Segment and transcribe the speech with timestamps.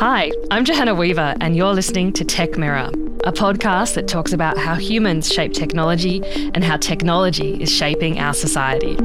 [0.00, 2.90] Hi, I'm Johanna Weaver, and you're listening to Tech Mirror,
[3.24, 6.22] a podcast that talks about how humans shape technology
[6.54, 8.96] and how technology is shaping our society.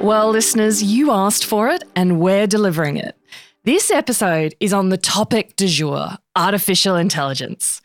[0.00, 3.17] Well, listeners, you asked for it, and we're delivering it.
[3.68, 7.82] This episode is on the topic du jour artificial intelligence.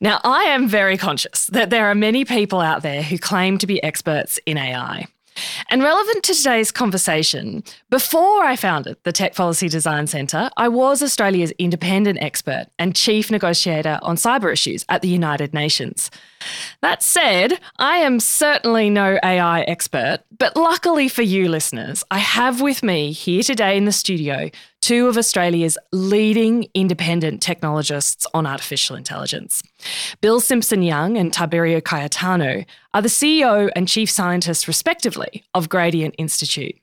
[0.00, 3.66] Now, I am very conscious that there are many people out there who claim to
[3.66, 5.08] be experts in AI.
[5.68, 11.02] And relevant to today's conversation, before I founded the Tech Policy Design Centre, I was
[11.02, 16.10] Australia's independent expert and chief negotiator on cyber issues at the United Nations.
[16.82, 22.60] That said, I am certainly no AI expert, but luckily for you listeners, I have
[22.60, 24.50] with me here today in the studio
[24.84, 29.62] two of Australia's leading independent technologists on artificial intelligence.
[30.20, 36.14] Bill Simpson Young and Tiberio Caetano are the CEO and chief scientist, respectively, of Gradient
[36.18, 36.76] Institute.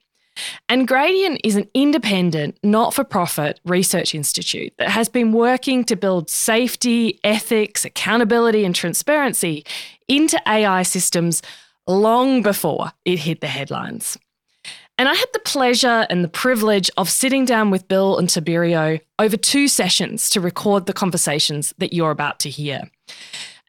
[0.70, 5.95] And Gradient is an independent, not for profit research institute that has been working to
[5.95, 9.66] build safety, ethics, accountability, and transparency
[10.08, 11.42] into AI systems
[11.88, 14.18] long before it hit the headlines.
[14.97, 19.02] And I had the pleasure and the privilege of sitting down with Bill and Tiberio
[19.18, 22.84] over two sessions to record the conversations that you're about to hear.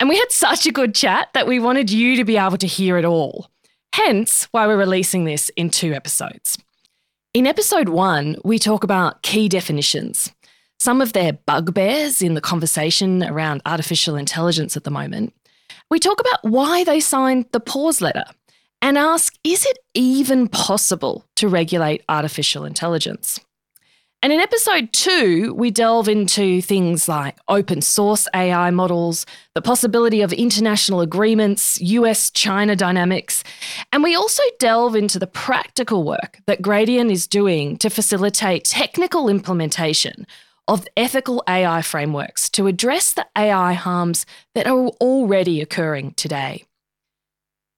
[0.00, 2.66] And we had such a good chat that we wanted you to be able to
[2.66, 3.50] hear it all.
[3.94, 6.58] Hence why we're releasing this in two episodes.
[7.34, 10.32] In episode one, we talk about key definitions,
[10.80, 15.32] some of their bugbears in the conversation around artificial intelligence at the moment.
[15.90, 18.24] We talk about why they signed the pause letter
[18.82, 23.40] and ask is it even possible to regulate artificial intelligence?
[24.24, 30.20] And in episode two, we delve into things like open source AI models, the possibility
[30.20, 33.42] of international agreements, US China dynamics,
[33.92, 39.28] and we also delve into the practical work that Gradient is doing to facilitate technical
[39.28, 40.24] implementation
[40.68, 46.62] of ethical AI frameworks to address the AI harms that are already occurring today.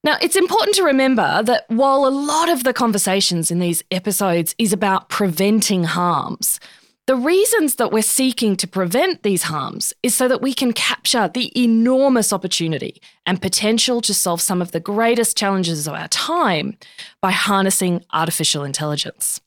[0.05, 4.55] Now, it's important to remember that while a lot of the conversations in these episodes
[4.59, 6.61] is about preventing harms,
[7.07, 11.29] the reasons that we're seeking to prevent these harms is so that we can capture
[11.29, 16.77] the enormous opportunity and potential to solve some of the greatest challenges of our time
[17.23, 19.41] by harnessing artificial intelligence.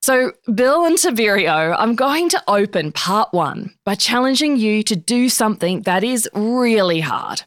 [0.00, 5.28] So, Bill and Tiberio, I'm going to open part one by challenging you to do
[5.28, 7.42] something that is really hard.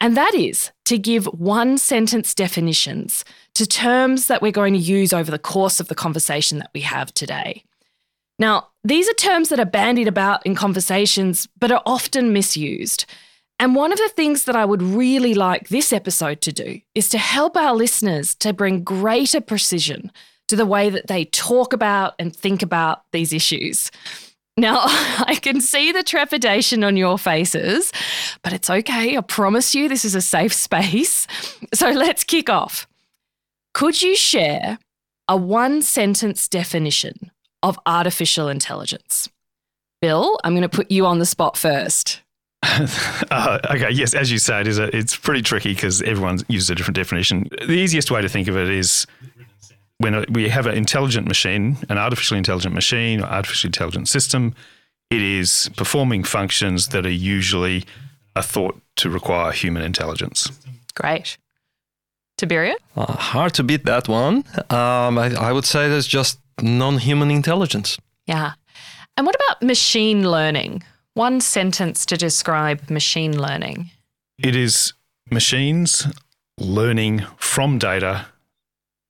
[0.00, 3.22] And that is to give one sentence definitions
[3.54, 6.80] to terms that we're going to use over the course of the conversation that we
[6.80, 7.62] have today.
[8.38, 13.04] Now, these are terms that are bandied about in conversations, but are often misused.
[13.58, 17.10] And one of the things that I would really like this episode to do is
[17.10, 20.10] to help our listeners to bring greater precision
[20.46, 23.90] to the way that they talk about and think about these issues.
[24.58, 27.92] Now, I can see the trepidation on your faces,
[28.42, 29.16] but it's okay.
[29.16, 31.26] I promise you this is a safe space.
[31.72, 32.86] So let's kick off.
[33.72, 34.78] Could you share
[35.28, 37.30] a one sentence definition
[37.62, 39.28] of artificial intelligence?
[40.00, 42.20] Bill, I'm going to put you on the spot first.
[43.30, 46.70] uh, okay, yes, as you say, it is a, it's pretty tricky because everyone uses
[46.70, 47.48] a different definition.
[47.60, 49.06] The easiest way to think of it is
[49.98, 54.54] when we have an intelligent machine, an artificially intelligent machine or artificially intelligent system,
[55.10, 57.84] it is performing functions that are usually
[58.36, 60.50] are thought to require human intelligence.
[60.94, 61.36] Great.
[62.38, 62.74] Tiberio?
[62.96, 64.44] Uh, hard to beat that one.
[64.70, 67.98] Um, I, I would say there's just non human intelligence.
[68.26, 68.52] Yeah.
[69.16, 70.84] And what about machine learning?
[71.14, 73.90] One sentence to describe machine learning.
[74.38, 74.92] It is
[75.32, 76.06] machines
[76.58, 78.26] learning from data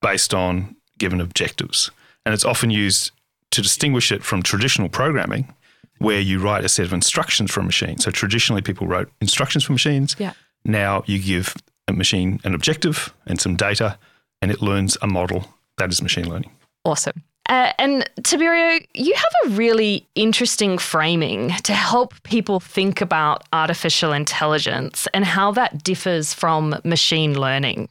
[0.00, 1.91] based on given objectives.
[2.25, 3.13] And it's often used
[3.51, 5.55] to distinguish it from traditional programming,
[5.99, 7.99] where you write a set of instructions for a machine.
[7.99, 10.15] So traditionally, people wrote instructions for machines.
[10.19, 10.33] Yeah.
[10.65, 11.55] Now you give
[11.89, 13.99] a machine an objective and some data,
[14.43, 15.47] and it learns a model.
[15.79, 16.50] That is machine learning.
[16.85, 17.23] Awesome.
[17.49, 24.12] Uh, and Tiberio, you have a really interesting framing to help people think about artificial
[24.12, 27.89] intelligence and how that differs from machine learning.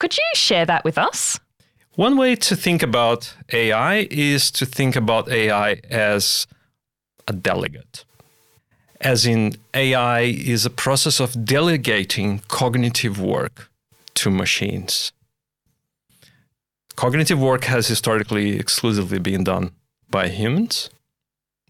[0.00, 1.38] Could you share that with us?
[1.96, 6.46] One way to think about AI is to think about AI as
[7.26, 8.04] a delegate.
[9.00, 13.70] As in, AI is a process of delegating cognitive work
[14.16, 15.12] to machines.
[16.96, 19.70] Cognitive work has historically exclusively been done
[20.10, 20.90] by humans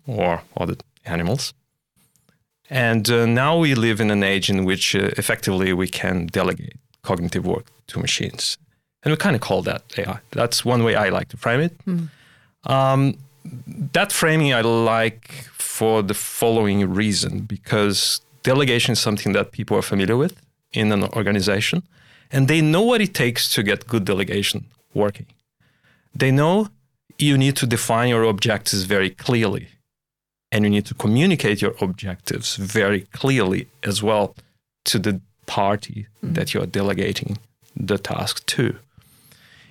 [0.08, 0.75] or other
[1.05, 1.55] animals.
[2.69, 6.79] And uh, now we live in an age in which uh, effectively we can delegate
[7.02, 8.58] cognitive work to machines.
[9.06, 10.19] And we kind of call that AI.
[10.32, 11.75] That's one way I like to frame it.
[12.64, 13.17] Um,
[13.93, 19.82] that framing I like for the following reason because delegation is something that people are
[19.82, 20.35] familiar with
[20.73, 21.85] in an organization
[22.32, 25.26] and they know what it takes to get good delegation working.
[26.12, 26.69] They know
[27.17, 29.69] you need to define your objectives very clearly
[30.50, 34.35] and you need to communicate your objectives very clearly as well
[34.87, 37.38] to the party that you're delegating
[37.76, 38.75] the task to.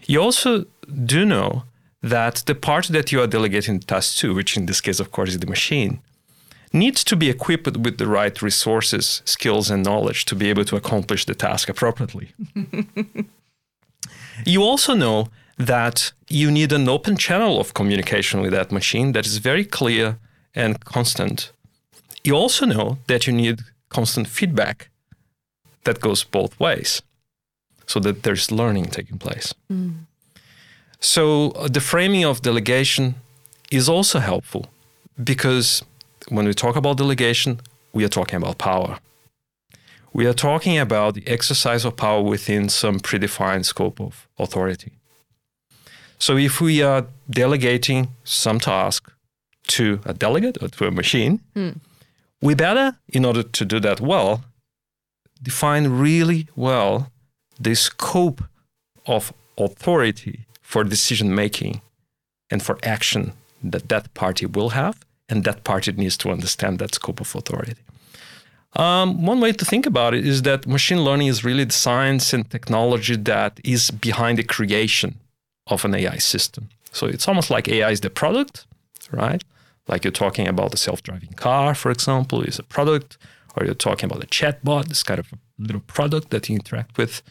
[0.07, 0.65] You also
[1.05, 1.63] do know
[2.01, 5.11] that the part that you are delegating the task to, which in this case, of
[5.11, 5.99] course, is the machine,
[6.71, 10.75] needs to be equipped with the right resources, skills, and knowledge to be able to
[10.75, 12.33] accomplish the task appropriately.
[14.45, 19.25] you also know that you need an open channel of communication with that machine that
[19.25, 20.17] is very clear
[20.53, 21.51] and constant.
[22.23, 24.89] You also know that you need constant feedback
[25.85, 27.01] that goes both ways
[27.87, 29.53] so that there's learning taking place.
[30.99, 33.15] So uh, the framing of delegation
[33.71, 34.65] is also helpful
[35.23, 35.83] because
[36.29, 37.59] when we talk about delegation,
[37.93, 38.97] we are talking about power.
[40.13, 44.93] We are talking about the exercise of power within some predefined scope of authority.
[46.17, 49.11] So if we are delegating some task
[49.67, 51.39] to a delegate or to a machine,
[52.41, 54.43] we better, in order to do that well,
[55.43, 57.11] define really well
[57.59, 58.43] the scope
[59.05, 61.81] of authority for decision making
[62.49, 64.99] and for action that that party will have,
[65.29, 67.75] and that party needs to understand that scope of authority.
[68.75, 72.33] Um, one way to think about it is that machine learning is really the science
[72.33, 75.15] and technology that is behind the creation
[75.67, 76.69] of an AI system.
[76.91, 78.65] So it's almost like AI is the product,
[79.11, 79.43] right?
[79.87, 83.17] Like you're talking about a self-driving car, for example, is a product,
[83.55, 85.27] or you're talking about a chatbot, this kind of
[85.57, 87.21] little product that you interact with.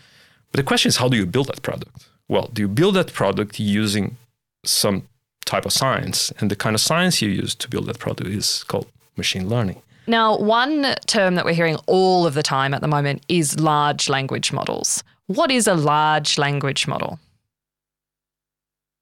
[0.54, 2.06] But the question is, how do you build that product?
[2.28, 4.16] Well, do you build that product using
[4.64, 5.08] some
[5.44, 6.32] type of science?
[6.38, 8.86] And the kind of science you use to build that product is called
[9.16, 9.82] machine learning.
[10.06, 14.08] Now, one term that we're hearing all of the time at the moment is large
[14.08, 15.02] language models.
[15.26, 17.18] What is a large language model?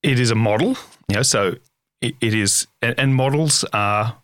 [0.03, 0.71] It is a model,
[1.09, 1.57] you know, so
[2.01, 4.17] it, it is, and, and models are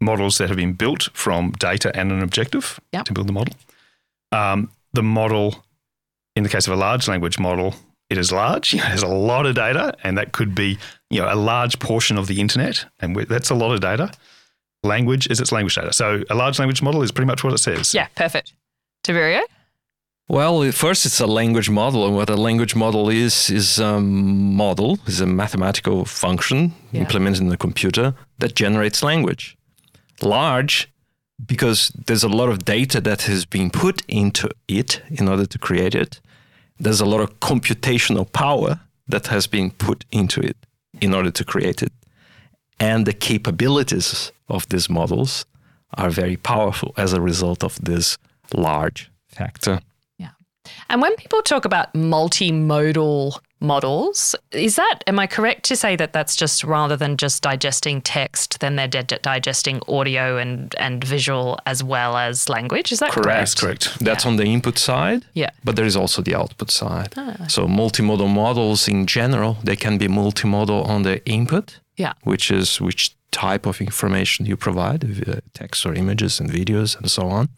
[0.00, 3.06] models that have been built from data and an objective Yep.
[3.06, 3.54] to build the model.
[4.30, 5.64] Um, the model,
[6.36, 7.74] in the case of a large language model,
[8.08, 8.72] it is large.
[8.72, 10.78] You know, there's a lot of data, and that could be
[11.10, 14.10] you know a large portion of the internet, and that's a lot of data.
[14.82, 15.92] Language is its language data.
[15.92, 17.92] So a large language model is pretty much what it says.
[17.94, 18.54] Yeah, perfect.
[19.04, 19.42] Tiberio?
[20.28, 24.98] Well, first it's a language model, and what a language model is is a model,
[25.06, 27.00] is a mathematical function Yeah.
[27.00, 29.56] implemented in the computer that generates language.
[30.22, 30.88] Large,
[31.46, 35.58] because there's a lot of data that has been put into it in order to
[35.58, 36.20] create it.
[36.78, 40.56] There's a lot of computational power that has been put into it
[41.00, 41.92] in order to create it,
[42.78, 45.46] and the capabilities of these models
[45.94, 48.18] are very powerful as a result of this
[48.54, 49.80] large factor.
[50.18, 50.30] Yeah.
[50.88, 56.12] And when people talk about multimodal models, is that, am I correct to say that
[56.12, 61.58] that's just rather than just digesting text, then they're di- digesting audio and, and visual
[61.66, 62.90] as well as language?
[62.92, 63.38] Is that correct?
[63.38, 63.98] That's correct.
[64.00, 65.24] That's on the input side.
[65.34, 65.50] Yeah.
[65.64, 67.14] But there is also the output side.
[67.48, 72.12] So multimodal models in general, they can be multimodal on the input, Yeah.
[72.24, 77.10] which is which type of information you provide, uh, text or images and videos and
[77.10, 77.48] so on.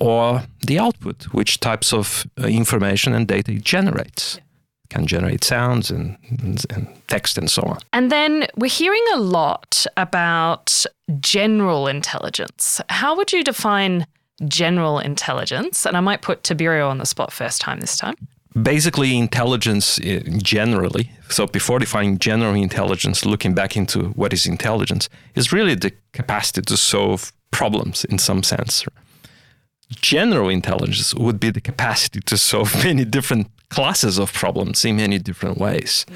[0.00, 4.36] Or the output, which types of uh, information and data it generates.
[4.36, 4.42] It
[4.90, 7.78] can generate sounds and, and, and text and so on.
[7.92, 10.84] And then we're hearing a lot about
[11.20, 12.80] general intelligence.
[12.88, 14.06] How would you define
[14.46, 15.86] general intelligence?
[15.86, 18.14] And I might put Tiberio on the spot first time this time.
[18.62, 25.08] basically intelligence uh, generally so before defining general intelligence looking back into what is intelligence
[25.34, 28.84] is really the capacity to solve problems in some sense
[30.00, 35.18] general intelligence would be the capacity to solve many different classes of problems in many
[35.18, 36.06] different ways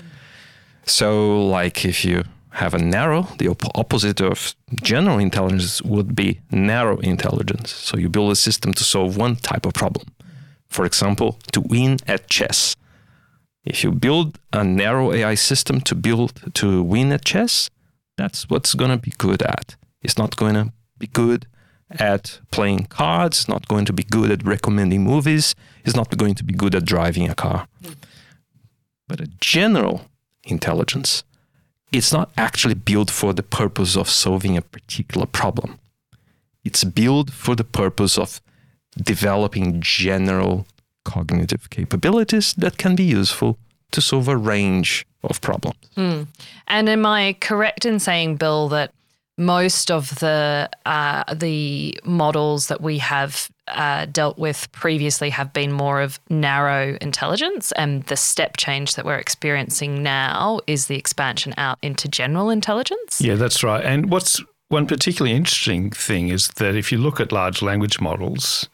[0.87, 6.41] so like if you have a narrow the op- opposite of general intelligence would be
[6.51, 10.07] narrow intelligence so you build a system to solve one type of problem
[10.69, 12.77] for example, to win at chess.
[13.65, 17.71] If you build a narrow AI system to build to win at chess,
[18.17, 19.77] that's what's going to be good at.
[20.03, 21.47] It's not going to be good
[21.91, 25.55] at playing cards, not going to be good at recommending movies,
[25.85, 27.67] it's not going to be good at driving a car.
[29.07, 30.03] But a general
[30.45, 31.25] intelligence,
[31.93, 35.79] it's not actually built for the purpose of solving a particular problem.
[36.65, 38.41] It's built for the purpose of
[38.97, 40.67] developing general
[41.05, 43.59] cognitive capabilities that can be useful
[43.93, 45.79] to solve a range of problems.
[45.97, 46.27] Mm.
[46.67, 48.93] And am I correct in saying, Bill, that
[49.39, 55.73] most of the uh, the models that we have uh, dealt with previously have been
[55.73, 61.55] more of narrow intelligence, and the step change that we're experiencing now is the expansion
[61.57, 63.21] out into general intelligence.
[63.21, 63.85] Yeah, that's right.
[63.85, 68.69] And what's one particularly interesting thing is that if you look at large language models,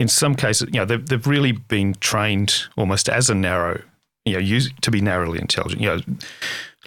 [0.00, 3.82] in some cases, you know, they've, they've really been trained almost as a narrow,
[4.24, 5.80] you know, to be narrowly intelligent.
[5.80, 6.00] You know,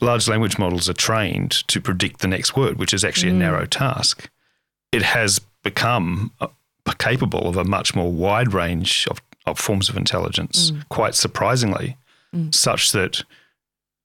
[0.01, 3.35] large language models are trained to predict the next word, which is actually mm.
[3.35, 4.29] a narrow task.
[4.91, 6.47] It has become uh,
[6.97, 10.87] capable of a much more wide range of, of forms of intelligence, mm.
[10.89, 11.97] quite surprisingly,
[12.35, 12.53] mm.
[12.53, 13.23] such that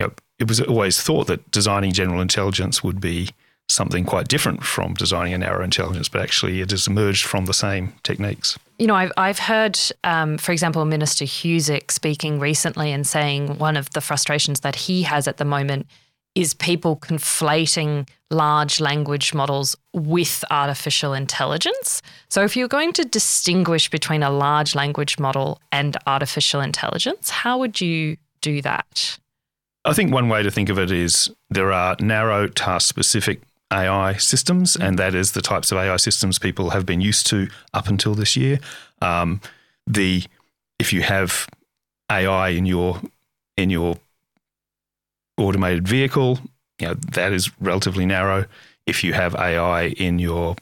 [0.00, 3.30] you know, it was always thought that designing general intelligence would be
[3.68, 7.54] something quite different from designing a narrow intelligence, but actually it has emerged from the
[7.54, 8.58] same techniques.
[8.78, 13.76] You know, I've, I've heard, um, for example, Minister Husic speaking recently and saying one
[13.76, 15.86] of the frustrations that he has at the moment
[16.34, 22.00] is people conflating large language models with artificial intelligence.
[22.28, 27.58] So, if you're going to distinguish between a large language model and artificial intelligence, how
[27.58, 29.18] would you do that?
[29.84, 33.40] I think one way to think of it is there are narrow task specific
[33.72, 37.48] AI systems, and that is the types of AI systems people have been used to
[37.74, 38.60] up until this year.
[39.02, 39.40] Um,
[39.86, 40.24] the
[40.78, 41.46] if you have
[42.10, 43.00] AI in your
[43.56, 43.96] in your
[45.36, 46.38] automated vehicle,
[46.80, 48.46] you know that is relatively narrow.
[48.86, 50.56] If you have AI in your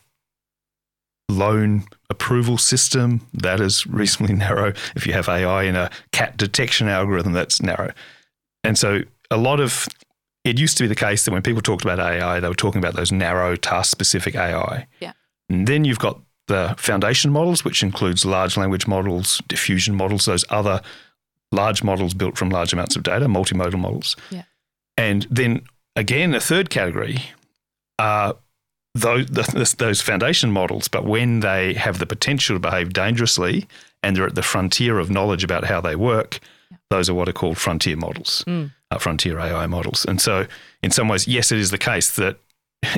[1.29, 4.73] loan approval system, that is reasonably narrow.
[4.95, 7.93] If you have AI in a cat detection algorithm, that's narrow.
[8.65, 9.89] And so a lot of
[10.47, 12.79] it used to be the case that when people talked about AI, they were talking
[12.79, 14.87] about those narrow task specific AI.
[15.00, 15.12] Yeah.
[15.50, 20.45] And then you've got the foundation models, which includes large language models, diffusion models, those
[20.49, 20.81] other
[21.50, 24.17] large models built from large amounts of data, multimodal models.
[24.31, 24.45] Yeah.
[24.97, 25.62] And then
[25.97, 27.19] again, a third category
[27.99, 28.37] are
[28.95, 29.26] those,
[29.79, 33.67] those foundation models, but when they have the potential to behave dangerously
[34.03, 36.38] and they're at the frontier of knowledge about how they work,
[36.71, 36.76] yeah.
[36.91, 38.45] those are what are called frontier models.
[38.47, 40.05] Mm uh, frontier AI models.
[40.05, 40.47] And so,
[40.83, 42.38] in some ways, yes, it is the case that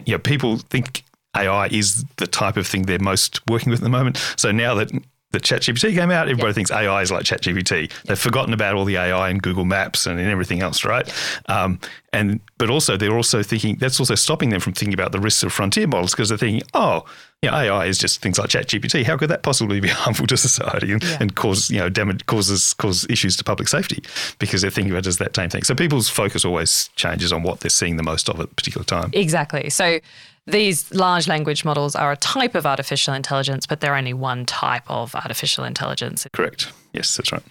[0.04, 1.04] you know, people think
[1.36, 4.16] AI is the type of thing they're most working with at the moment.
[4.36, 4.90] So now that
[5.30, 6.54] the ChatGPT came out, everybody yep.
[6.54, 7.82] thinks AI is like ChatGPT.
[7.82, 7.90] Yep.
[8.06, 11.06] They've forgotten about all the AI in Google Maps and in everything else, right?
[11.06, 11.50] Yep.
[11.50, 11.80] Um,
[12.12, 15.42] and but also they're also thinking that's also stopping them from thinking about the risks
[15.42, 17.04] of frontier models because they're thinking, oh,
[17.42, 19.04] you know, AI is just things like ChatGPT.
[19.04, 21.18] How could that possibly be harmful to society and, yeah.
[21.20, 24.02] and cause you know damage causes cause issues to public safety
[24.38, 25.62] because they're thinking about it as that same thing.
[25.62, 28.84] So people's focus always changes on what they're seeing the most of at a particular
[28.84, 29.10] time.
[29.12, 29.70] Exactly.
[29.70, 30.00] So
[30.46, 34.84] these large language models are a type of artificial intelligence, but they're only one type
[34.88, 36.26] of artificial intelligence.
[36.32, 36.72] Correct.
[36.92, 37.42] Yes, that's right.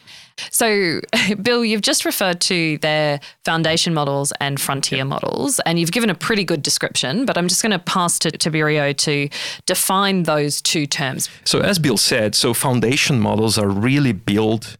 [0.51, 1.01] So,
[1.41, 5.07] Bill, you've just referred to their foundation models and frontier yep.
[5.07, 8.31] models, and you've given a pretty good description, but I'm just going to pass to
[8.31, 9.29] Tiberio to
[9.65, 11.29] define those two terms.
[11.43, 14.77] So, as Bill said, so foundation models are really built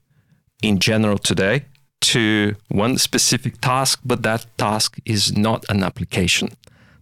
[0.62, 1.66] in general today
[2.00, 6.50] to one specific task, but that task is not an application.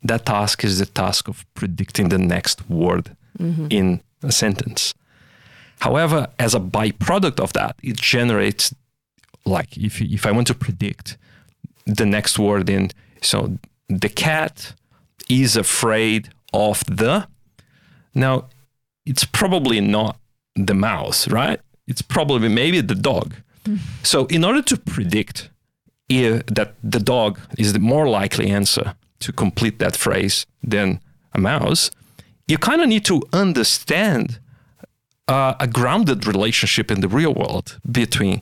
[0.03, 3.67] That task is the task of predicting the next word mm-hmm.
[3.69, 4.93] in a sentence.
[5.79, 8.73] However, as a byproduct of that, it generates
[9.45, 11.17] like if if I want to predict
[11.85, 12.91] the next word in
[13.21, 14.73] so the cat
[15.29, 17.27] is afraid of the
[18.13, 18.45] now
[19.05, 20.17] it's probably not
[20.55, 21.59] the mouse, right?
[21.87, 23.35] It's probably maybe the dog.
[23.65, 23.79] Mm.
[24.03, 25.49] So in order to predict
[26.09, 30.99] if that the dog is the more likely answer to complete that phrase than
[31.33, 31.91] a mouse,
[32.47, 34.39] you kind of need to understand
[35.27, 38.41] uh, a grounded relationship in the real world between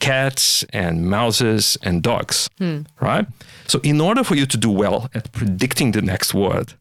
[0.00, 2.82] cats and mouses and dogs, hmm.
[3.00, 3.26] right?
[3.66, 6.74] So, in order for you to do well at predicting the next word,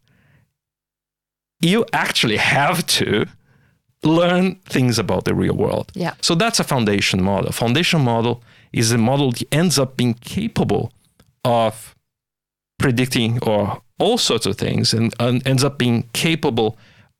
[1.62, 3.26] you actually have to
[4.04, 5.92] learn things about the real world.
[5.94, 6.14] Yeah.
[6.22, 7.52] So that's a foundation model.
[7.52, 8.42] Foundation model
[8.74, 10.92] is a model that ends up being capable
[11.46, 11.96] of
[12.80, 16.78] predicting or all sorts of things and, and ends up being capable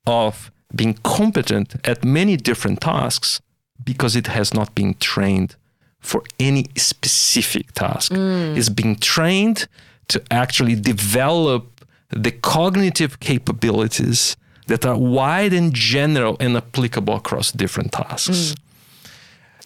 [0.08, 3.42] of being competent at many different tasks
[3.84, 5.56] because it has not been trained
[6.00, 8.12] for any specific task.
[8.12, 8.58] Mm.
[8.58, 9.68] It's being trained
[10.08, 14.36] to actually develop the cognitive capabilities
[14.68, 18.54] that are wide and general and applicable across different tasks.
[18.54, 18.58] Mm.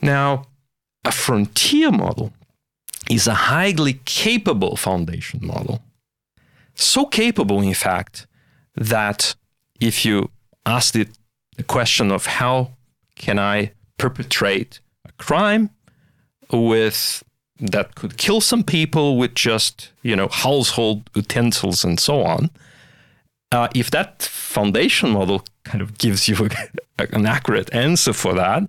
[0.01, 0.45] Now,
[1.03, 2.33] a frontier model
[3.09, 5.81] is a highly capable foundation model.
[6.74, 8.27] So capable, in fact,
[8.75, 9.35] that
[9.79, 10.29] if you
[10.65, 11.10] asked it
[11.57, 12.72] the question of how
[13.15, 15.69] can I perpetrate a crime
[16.51, 17.24] with
[17.60, 22.50] that could kill some people with just you know household utensils and so on.
[23.51, 26.50] Uh, if that foundation model kind of gives you
[27.00, 28.63] an accurate answer for that,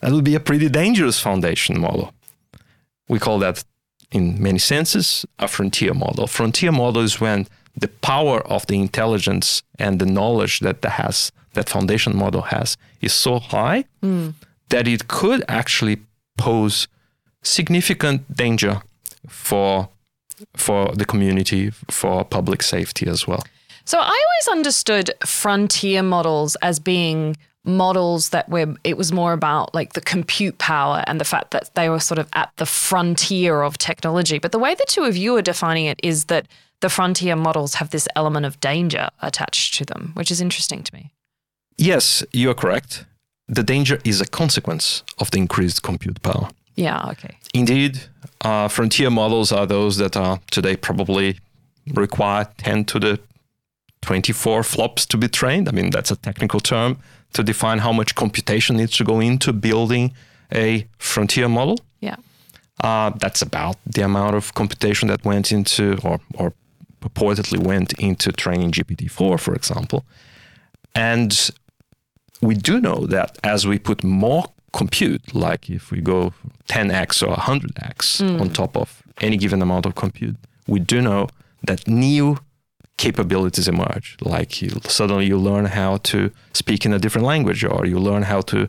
[0.00, 2.14] that will be a pretty dangerous foundation model.
[3.08, 3.64] We call that,
[4.10, 6.26] in many senses, a frontier model.
[6.26, 11.32] Frontier model is when the power of the intelligence and the knowledge that that has
[11.54, 14.34] that foundation model has is so high mm.
[14.68, 15.98] that it could actually
[16.38, 16.88] pose
[17.42, 18.82] significant danger
[19.28, 19.88] for
[20.56, 23.44] for the community, for public safety as well.
[23.84, 29.72] So I always understood frontier models as being models that were it was more about
[29.72, 33.62] like the compute power and the fact that they were sort of at the frontier
[33.62, 34.38] of technology.
[34.38, 36.48] But the way the two of you are defining it is that
[36.82, 40.94] the frontier models have this element of danger attached to them, which is interesting to
[40.94, 41.12] me.
[41.78, 43.06] Yes, you are correct.
[43.48, 46.50] The danger is a consequence of the increased compute power.
[46.74, 47.38] Yeah, okay.
[47.54, 48.00] Indeed,
[48.42, 51.38] uh, frontier models are those that are today probably
[51.94, 53.20] require 10 to the
[54.02, 55.68] 24 flops to be trained.
[55.68, 56.98] I mean, that's a technical term
[57.32, 60.12] to define how much computation needs to go into building
[60.52, 61.78] a frontier model.
[62.00, 62.16] Yeah.
[62.80, 66.52] Uh, that's about the amount of computation that went into, or, or
[67.02, 70.04] purportedly went into training GPT-4, for example.
[70.94, 71.50] And
[72.40, 76.32] we do know that as we put more compute, like if we go
[76.68, 78.40] 10x or 100x mm.
[78.40, 81.28] on top of any given amount of compute, we do know
[81.62, 82.38] that new
[82.96, 84.16] capabilities emerge.
[84.20, 88.22] Like you, suddenly you learn how to speak in a different language, or you learn
[88.22, 88.68] how to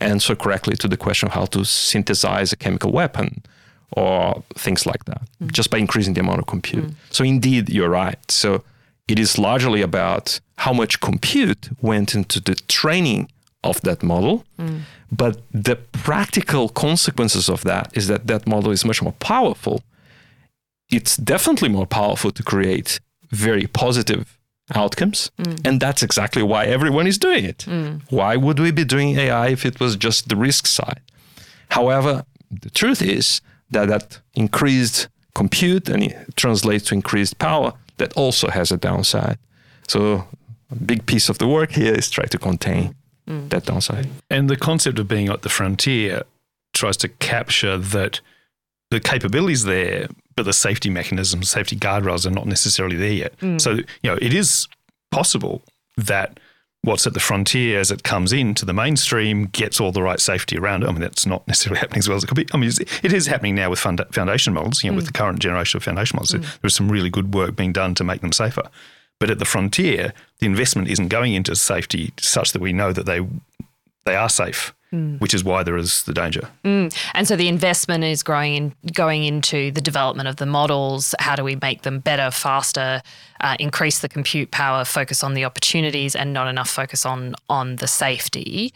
[0.00, 3.42] answer correctly to the question of how to synthesize a chemical weapon,
[3.92, 5.52] or things like that, mm.
[5.52, 6.86] just by increasing the amount of compute.
[6.86, 6.94] Mm.
[7.10, 8.18] So indeed, you're right.
[8.30, 8.62] So
[9.08, 13.28] it is largely about how much compute went into the training
[13.64, 14.44] of that model.
[14.58, 14.82] Mm.
[15.10, 19.82] But the practical consequences of that is that that model is much more powerful.
[20.90, 23.00] It's definitely more powerful to create
[23.30, 24.38] very positive
[24.74, 25.30] outcomes.
[25.38, 25.66] Mm.
[25.66, 27.58] And that's exactly why everyone is doing it.
[27.58, 28.02] Mm.
[28.10, 31.00] Why would we be doing AI if it was just the risk side?
[31.70, 38.12] However, the truth is that that increased compute and it translates to increased power that
[38.14, 39.38] also has a downside.
[39.86, 40.26] So
[40.70, 42.94] a big piece of the work here is try to contain
[43.28, 43.48] mm.
[43.50, 44.08] that downside.
[44.28, 46.22] And the concept of being at the frontier
[46.72, 48.20] tries to capture that
[48.90, 53.38] the capabilities there, but the safety mechanisms, safety guardrails are not necessarily there yet.
[53.38, 53.60] Mm.
[53.60, 54.66] So, you know, it is
[55.10, 55.62] possible
[55.96, 56.40] that
[56.82, 60.56] what's at the frontier as it comes into the mainstream gets all the right safety
[60.56, 60.88] around it.
[60.88, 62.46] I mean, that's not necessarily happening as well as it could be.
[62.52, 62.70] I mean,
[63.02, 64.96] it is happening now with foundation models, you know, mm.
[64.96, 66.32] with the current generation of foundation models.
[66.32, 66.60] Mm.
[66.60, 68.68] There's some really good work being done to make them safer.
[69.18, 73.04] But at the frontier, the investment isn't going into safety such that we know that
[73.04, 73.20] they
[74.04, 74.74] they are safe.
[74.92, 75.20] Mm.
[75.20, 76.48] Which is why there is the danger.
[76.64, 76.92] Mm.
[77.14, 81.14] And so the investment is growing in, going into the development of the models.
[81.20, 83.00] How do we make them better, faster,
[83.40, 87.76] uh, increase the compute power, focus on the opportunities, and not enough focus on on
[87.76, 88.74] the safety.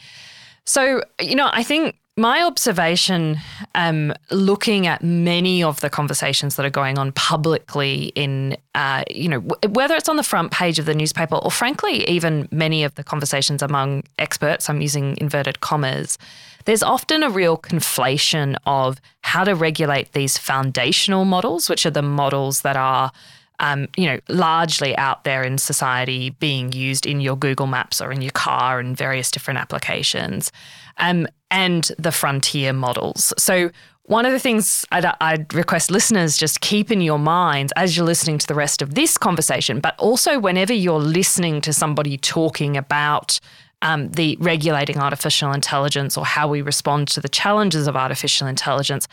[0.65, 3.39] So you know, I think my observation,
[3.75, 9.29] um, looking at many of the conversations that are going on publicly in, uh, you
[9.29, 12.85] know, w- whether it's on the front page of the newspaper or frankly, even many
[12.85, 16.17] of the conversations among experts, I'm using inverted commas,
[16.67, 22.01] there's often a real conflation of how to regulate these foundational models, which are the
[22.01, 23.11] models that are
[23.61, 28.11] um, you know, largely out there in society being used in your Google Maps or
[28.11, 30.51] in your car and various different applications,
[30.99, 33.33] um, and the frontier models.
[33.39, 33.71] So,
[34.07, 38.05] one of the things I'd, I'd, request listeners just keep in your minds as you're
[38.05, 42.77] listening to the rest of this conversation, but also whenever you're listening to somebody talking
[42.77, 43.41] about
[43.85, 49.07] um, the regulating artificial intelligence or how we respond to the challenges of artificial intelligence,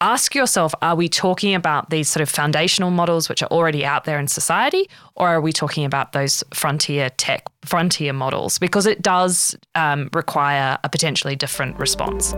[0.00, 4.04] ask yourself are we talking about these sort of foundational models which are already out
[4.04, 8.58] there in society, or are we talking about those frontier tech, frontier models?
[8.58, 12.34] Because it does um, require a potentially different response.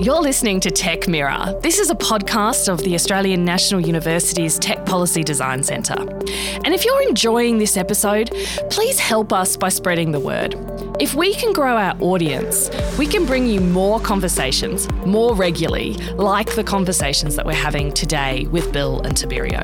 [0.00, 1.60] You're listening to Tech Mirror.
[1.60, 6.00] This is a podcast of the Australian National University's Tech Policy Design Centre.
[6.64, 8.30] And if you're enjoying this episode,
[8.70, 10.56] please help us by spreading the word.
[10.98, 16.54] If we can grow our audience, we can bring you more conversations more regularly, like
[16.54, 19.60] the conversations that we're having today with Bill and Tiberio.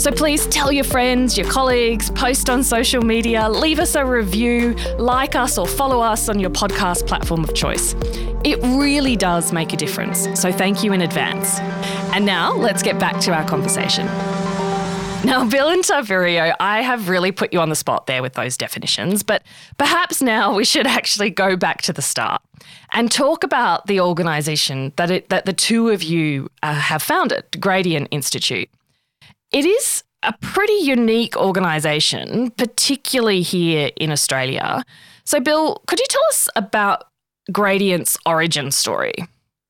[0.00, 4.74] So please tell your friends, your colleagues, post on social media, leave us a review,
[4.98, 7.94] like us, or follow us on your podcast platform of choice.
[8.42, 11.58] It really does make a difference, so thank you in advance.
[12.14, 14.06] And now let's get back to our conversation.
[15.22, 18.56] Now, Bill and Tiberio, I have really put you on the spot there with those
[18.56, 19.42] definitions, but
[19.76, 22.40] perhaps now we should actually go back to the start
[22.92, 27.44] and talk about the organisation that it, that the two of you uh, have founded,
[27.60, 28.70] Gradient Institute.
[29.52, 34.82] It is a pretty unique organisation, particularly here in Australia.
[35.24, 37.04] So, Bill, could you tell us about
[37.52, 39.14] Gradient's origin story?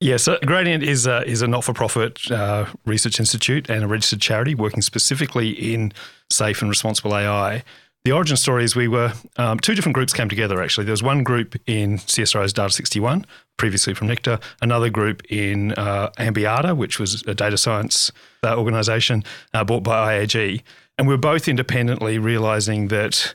[0.03, 3.85] Yes, yeah, so Gradient is a, is a not for profit uh, research institute and
[3.85, 5.93] a registered charity working specifically in
[6.31, 7.63] safe and responsible AI.
[8.07, 10.85] The origin story is we were um, two different groups came together actually.
[10.85, 13.27] There was one group in CSIRO's Data 61,
[13.59, 18.11] previously from NICTA, another group in uh, Ambiata, which was a data science
[18.43, 20.63] uh, organisation uh, bought by IAG.
[20.97, 23.35] And we were both independently realising that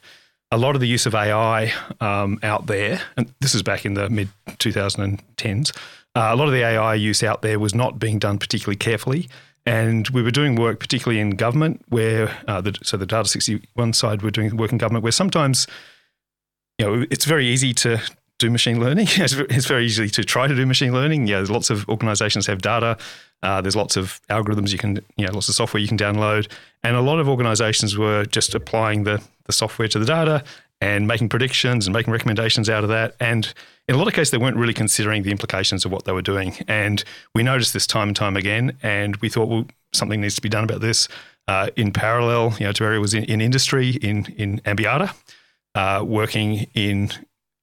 [0.49, 3.93] a lot of the use of AI um, out there, and this is back in
[3.93, 5.71] the mid 2010s,
[6.15, 9.27] uh, a lot of the AI use out there was not being done particularly carefully.
[9.65, 13.93] And we were doing work, particularly in government, where uh, the, so the Data 61
[13.93, 15.65] side, we're doing work in government where sometimes,
[16.77, 17.99] you know, it's very easy to
[18.37, 19.07] do machine learning.
[19.15, 21.27] it's very easy to try to do machine learning.
[21.27, 22.97] Yeah, there's lots of organizations have data.
[23.41, 26.49] Uh, there's lots of algorithms you can, you know, lots of software you can download.
[26.83, 30.43] And a lot of organizations were just applying the, the software to the data
[30.81, 33.15] and making predictions and making recommendations out of that.
[33.19, 33.53] And
[33.87, 36.21] in a lot of cases, they weren't really considering the implications of what they were
[36.21, 36.57] doing.
[36.67, 38.77] And we noticed this time and time again.
[38.83, 41.07] And we thought, well, something needs to be done about this.
[41.47, 45.15] Uh, in parallel, you know, Terry was in, in industry in, in Ambiata,
[45.75, 47.11] uh, working in,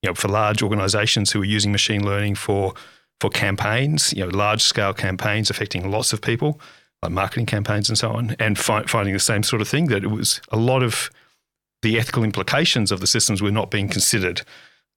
[0.02, 2.74] you know, for large organizations who were using machine learning for,
[3.20, 6.60] for campaigns, you know, large scale campaigns affecting lots of people,
[7.02, 10.04] like marketing campaigns and so on, and fi- finding the same sort of thing that
[10.04, 11.10] it was a lot of
[11.82, 14.42] the ethical implications of the systems were not being considered.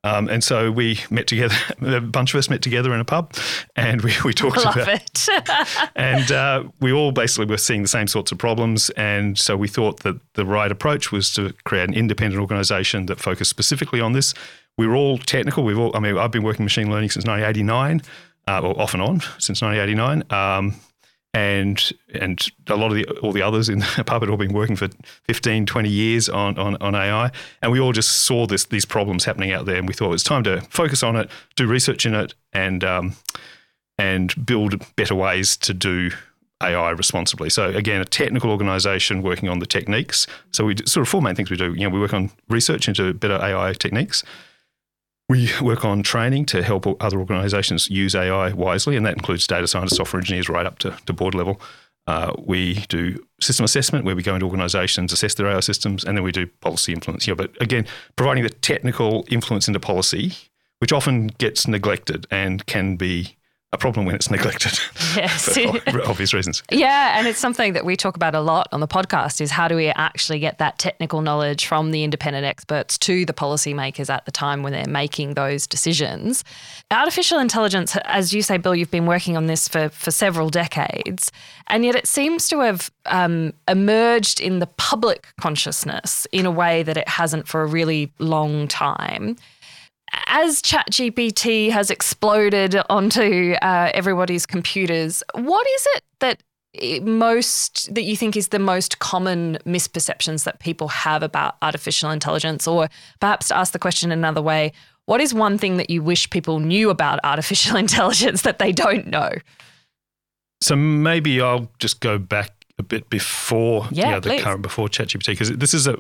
[0.06, 3.34] Um, and so we met together, a bunch of us met together in a pub
[3.76, 5.28] and we, we talked Love about it.
[5.96, 8.92] and uh, we all basically were seeing the same sorts of problems.
[8.92, 13.20] And so we thought that the right approach was to create an independent organization that
[13.20, 14.36] focused specifically on this.
[14.78, 15.64] We were all technical.
[15.64, 18.04] We've all, I mean, I've been working machine learning since 1989,
[18.48, 20.24] uh, or off and on since 1989.
[20.30, 20.76] Um,
[21.36, 24.78] and and a lot of the all the others in the had all been working
[24.78, 24.88] for
[25.26, 27.30] 15, 20 years on, on, on AI.
[27.62, 30.12] And we all just saw this these problems happening out there and we thought it
[30.12, 33.16] was time to focus on it, do research in it and um,
[33.98, 36.12] and build better ways to do
[36.64, 37.50] AI responsibly.
[37.50, 40.26] So again, a technical organization working on the techniques.
[40.52, 41.74] So we do, sort of four main things we do.
[41.74, 44.24] You know, we work on research into better AI techniques.
[45.28, 49.68] We work on training to help other organisations use AI wisely, and that includes data
[49.68, 51.60] scientists, software engineers, right up to, to board level.
[52.08, 56.16] Uh, we do system assessment where we go into organisations, assess their AI systems, and
[56.16, 57.28] then we do policy influence.
[57.28, 60.34] Yeah, but again, providing the technical influence into policy,
[60.80, 63.36] which often gets neglected and can be
[63.76, 64.80] a problem when it's neglected.
[65.16, 65.58] Yes.
[65.92, 66.62] for obvious reasons.
[66.70, 69.70] Yeah, and it's something that we talk about a lot on the podcast is how
[69.70, 74.26] do we actually get that technical knowledge from the independent experts to the policymakers at
[74.26, 76.44] the time when they're making those decisions.
[76.92, 81.32] Artificial intelligence, as you say, Bill, you've been working on this for, for several decades,
[81.68, 86.84] and yet it seems to have um, emerged in the public consciousness in a way
[86.84, 89.38] that it hasn't for a really long time
[90.28, 96.44] as ChatGPT has exploded onto uh, everybody's computers, what is it that
[97.04, 102.68] most that you think is the most common misperceptions that people have about artificial intelligence
[102.68, 102.90] or
[103.22, 104.74] perhaps to ask the question another way
[105.06, 109.08] what is one thing that you wish people knew about artificial intelligence that they don't
[109.08, 109.32] know
[110.62, 114.44] so maybe i'll just go back a bit before yeah, you know, the please.
[114.44, 115.98] current before ChatGPT because this is a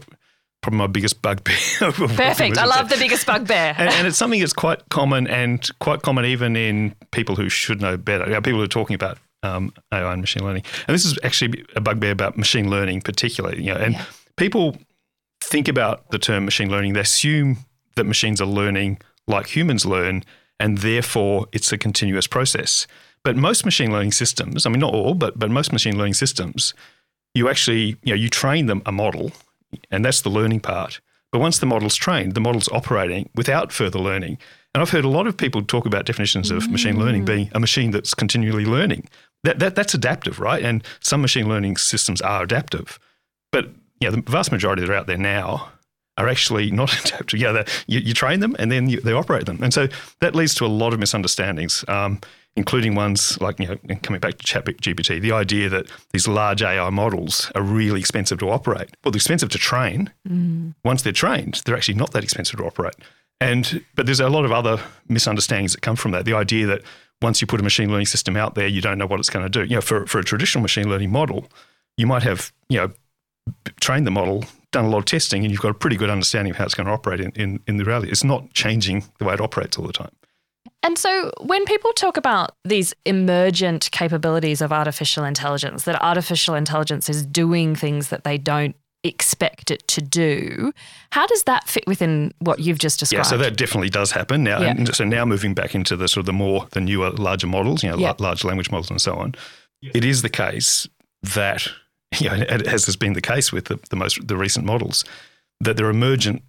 [0.61, 1.57] probably my biggest bugbear.
[1.79, 2.57] Perfect.
[2.57, 3.75] I love the biggest bugbear.
[3.77, 7.81] and, and, it's something that's quite common and quite common even in people who should
[7.81, 8.25] know better.
[8.25, 10.63] You know, people who are talking about um, AI and machine learning.
[10.87, 13.63] And this is actually a bugbear about machine learning, particularly.
[13.63, 14.05] You know, and yeah.
[14.37, 14.77] people
[15.41, 16.93] think about the term machine learning.
[16.93, 17.57] They assume
[17.95, 20.23] that machines are learning like humans learn,
[20.59, 22.87] and therefore it's a continuous process.
[23.23, 26.73] But most machine learning systems, I mean, not all, but but most machine learning systems,
[27.33, 29.31] you actually, you know, you train them a model
[29.91, 31.01] and that's the learning part.
[31.31, 34.37] But once the model's trained, the model's operating without further learning.
[34.73, 36.71] And I've heard a lot of people talk about definitions of mm.
[36.71, 37.25] machine learning mm.
[37.25, 39.09] being a machine that's continually learning.
[39.43, 40.63] That, that, that's adaptive, right?
[40.63, 42.99] And some machine learning systems are adaptive.
[43.51, 45.71] But yeah, the vast majority that are out there now
[46.17, 47.39] are actually not adaptive.
[47.39, 49.61] Yeah, you, you, train them and then you, they operate them.
[49.61, 49.87] And so
[50.21, 51.85] that leads to a lot of misunderstandings.
[51.87, 52.21] Um,
[52.55, 56.89] including ones like, you know, coming back to ChatGPT, the idea that these large AI
[56.89, 58.95] models are really expensive to operate.
[59.03, 60.11] Well, they're expensive to train.
[60.27, 60.73] Mm.
[60.83, 62.95] Once they're trained, they're actually not that expensive to operate.
[63.41, 66.23] And but there's a lot of other misunderstandings that come from that.
[66.23, 66.81] The idea that
[67.21, 69.45] once you put a machine learning system out there, you don't know what it's going
[69.45, 69.63] to do.
[69.63, 71.47] You know, for, for a traditional machine learning model,
[71.97, 72.91] you might have, you know,
[73.79, 76.51] trained the model, done a lot of testing, and you've got a pretty good understanding
[76.51, 78.09] of how it's going to operate in, in, in the reality.
[78.09, 80.11] It's not changing the way it operates all the time.
[80.83, 87.09] And so, when people talk about these emergent capabilities of artificial intelligence, that artificial intelligence
[87.09, 90.71] is doing things that they don't expect it to do,
[91.11, 93.25] how does that fit within what you've just described?
[93.25, 94.59] Yeah, so that definitely does happen now.
[94.61, 94.83] Yeah.
[94.85, 97.89] So now moving back into the sort of the more the newer, larger models, you
[97.91, 98.09] know, Yeah.
[98.19, 99.35] la- large language models and so on,
[99.81, 100.87] it is the case
[101.21, 101.67] that
[102.19, 105.03] you know, as has been the case with the, the most the recent models,
[105.59, 106.43] that they're emergent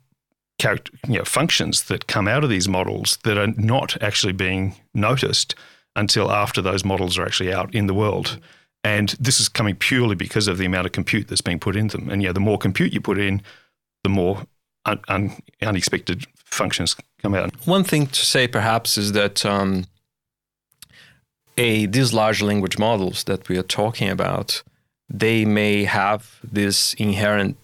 [0.59, 4.75] character, you know, functions that come out of these models that are not actually being
[4.95, 5.55] noticed
[5.95, 8.39] until after those models are actually out in the world.
[8.85, 11.89] And this is coming purely because of the amount of compute that's being put in
[11.89, 12.09] them.
[12.09, 13.43] And yeah, the more compute you put in,
[14.05, 14.47] the more
[14.85, 17.51] un- un- unexpected functions come out.
[17.67, 19.87] One thing to say perhaps is that um,
[21.59, 24.63] a these large language models that we are talking about,
[25.09, 27.57] they may have this inherent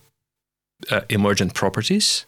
[0.91, 2.27] uh, emergent properties,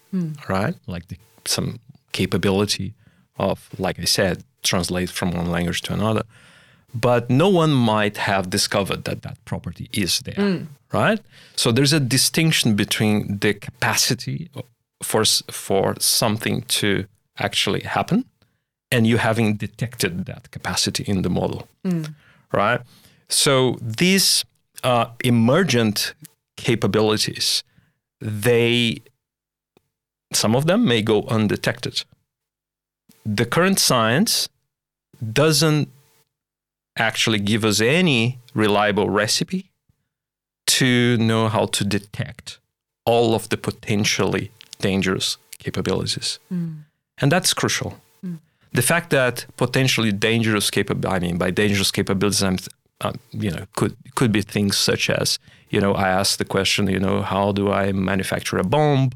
[0.49, 0.75] right?
[0.87, 1.79] Like the, some
[2.13, 2.95] capability
[3.39, 6.23] of, like I said, translate from one language to another.
[6.95, 10.35] But no one might have discovered that that property is there,
[10.93, 11.21] right?
[11.57, 14.49] So there's a distinction between the capacity
[15.03, 17.05] for for something to
[17.37, 18.25] actually happen
[18.93, 21.67] and you having detected that capacity in the model,
[22.53, 22.81] right?
[23.29, 24.45] So these
[24.85, 26.15] uh, emergent
[26.57, 27.65] capabilities,
[28.21, 29.03] they
[30.33, 32.05] some of them may go undetected.
[33.25, 34.49] The current science
[35.33, 35.89] doesn't
[36.97, 39.71] actually give us any reliable recipe
[40.67, 42.59] to know how to detect
[43.05, 44.51] all of the potentially
[44.81, 46.39] dangerous capabilities.
[46.53, 46.85] Mm.
[47.19, 47.99] And that's crucial.
[48.25, 48.39] Mm.
[48.73, 52.59] The fact that potentially dangerous capabilities, I mean, by dangerous capabilities, I'm,
[53.01, 55.39] um, you know, could could be things such as,
[55.71, 59.11] you know, I asked the question, you know, how do I manufacture a bomb?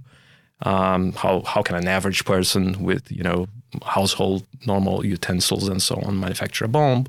[0.63, 3.49] Um, how how can an average person with, you know,
[3.85, 7.07] household normal utensils and so on manufacture a bomb?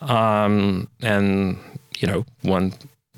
[0.00, 1.58] Um, and
[1.98, 2.72] you know, one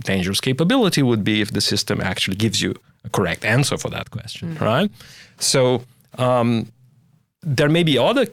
[0.04, 4.10] dangerous capability would be if the system actually gives you a correct answer for that
[4.10, 4.90] question, right?
[5.38, 5.82] So
[6.18, 6.72] um,
[7.42, 8.26] there may be other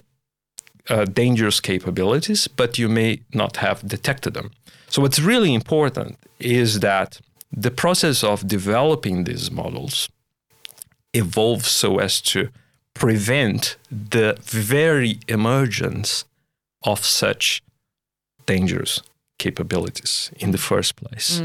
[0.90, 4.52] uh, dangerous capabilities, but you may not have detected them.
[4.90, 7.22] So what's really important is that
[7.52, 10.10] the process of developing these models
[11.14, 12.50] evolves so as to
[12.94, 16.26] prevent the very emergence
[16.84, 17.62] of such
[18.46, 19.02] dangerous
[19.38, 21.40] capabilities in the first place.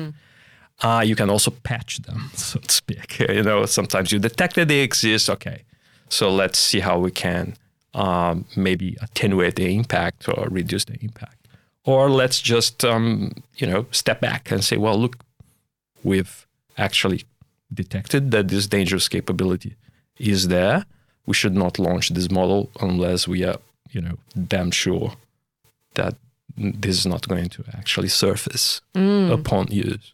[0.82, 3.18] Uh, you can also patch them, so to speak.
[3.20, 5.30] You know, sometimes you detect that they exist.
[5.30, 5.62] Okay,
[6.08, 7.56] so let's see how we can
[7.94, 11.46] um, maybe attenuate the impact or reduce the impact,
[11.84, 15.16] or let's just um, you know step back and say, well, look,
[16.02, 17.24] we've actually
[17.72, 19.76] detected that this dangerous capability
[20.18, 20.84] is there.
[21.26, 23.58] We should not launch this model unless we are,
[23.90, 25.12] you know, damn sure
[25.94, 26.14] that
[26.56, 28.80] this is not going to actually surface
[29.32, 30.12] upon use.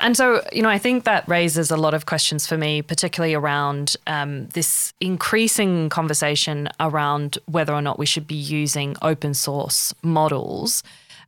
[0.00, 3.34] And so, you know, I think that raises a lot of questions for me, particularly
[3.34, 9.94] around um, this increasing conversation around whether or not we should be using open source
[10.02, 10.82] models.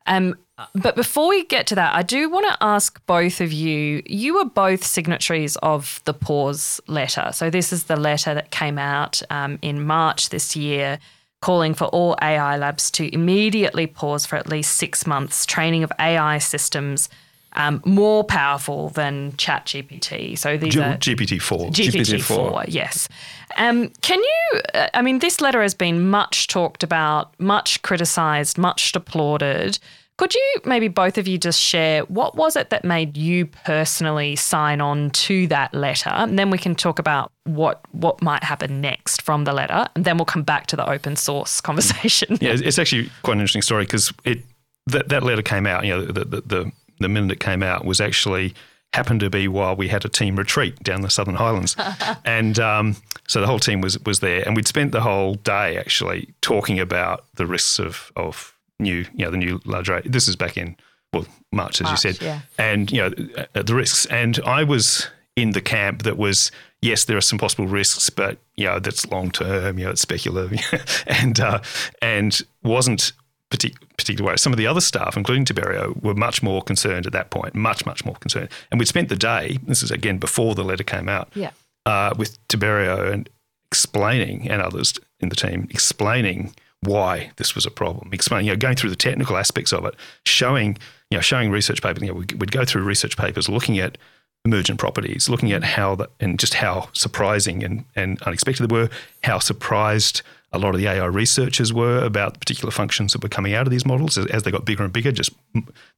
[0.06, 0.36] Um,
[0.74, 4.02] but before we get to that, I do want to ask both of you.
[4.06, 7.30] You were both signatories of the pause letter.
[7.32, 10.98] So this is the letter that came out um, in March this year,
[11.40, 15.92] calling for all AI labs to immediately pause for at least six months training of
[15.98, 17.08] AI systems
[17.54, 20.38] um, more powerful than ChatGPT.
[20.38, 21.70] So these G- are GPT-4.
[21.70, 23.08] GPT-4, yes.
[23.56, 28.58] Um, can you, uh, I mean, this letter has been much talked about, much criticised,
[28.58, 29.78] much applauded.
[30.18, 34.36] Could you maybe both of you just share what was it that made you personally
[34.36, 36.10] sign on to that letter?
[36.10, 40.04] And then we can talk about what what might happen next from the letter, and
[40.04, 42.38] then we'll come back to the open source conversation.
[42.40, 44.42] Yeah, it's actually quite an interesting story because it
[44.86, 45.84] that, that letter came out.
[45.84, 48.54] You know, the, the the the minute it came out was actually
[48.92, 51.76] happened to be while we had a team retreat down the Southern Highlands,
[52.24, 55.76] and um, so the whole team was was there, and we'd spent the whole day
[55.76, 60.10] actually talking about the risks of of new, you know, the new large rate.
[60.10, 60.76] This is back in
[61.12, 62.40] well March, as March, you said, yeah.
[62.58, 63.12] and you know
[63.54, 64.06] uh, the risks.
[64.06, 66.50] And I was in the camp that was
[66.82, 69.78] yes, there are some possible risks, but you know that's long term.
[69.78, 70.60] You know, it's speculative,
[71.06, 71.60] and uh,
[72.02, 73.12] and wasn't
[73.52, 74.36] partic- way.
[74.36, 77.54] Some of the other staff, including Tiberio, were much more concerned at that point.
[77.54, 78.48] Much, much more concerned.
[78.70, 79.58] And we'd spent the day.
[79.62, 81.30] This is again before the letter came out.
[81.34, 81.50] Yeah.
[81.86, 83.28] Uh, with Tiberio and
[83.66, 88.56] explaining, and others in the team explaining why this was a problem, explaining, you know,
[88.56, 89.94] going through the technical aspects of it,
[90.26, 90.76] showing,
[91.10, 92.02] you know, showing research papers.
[92.02, 93.98] You know, we'd, we'd go through research papers, looking at
[94.44, 98.90] emergent properties, looking at how that and just how surprising and, and unexpected they were,
[99.22, 103.54] how surprised a lot of the AI researchers were about particular functions that were coming
[103.54, 105.30] out of these models as, they got bigger and bigger, just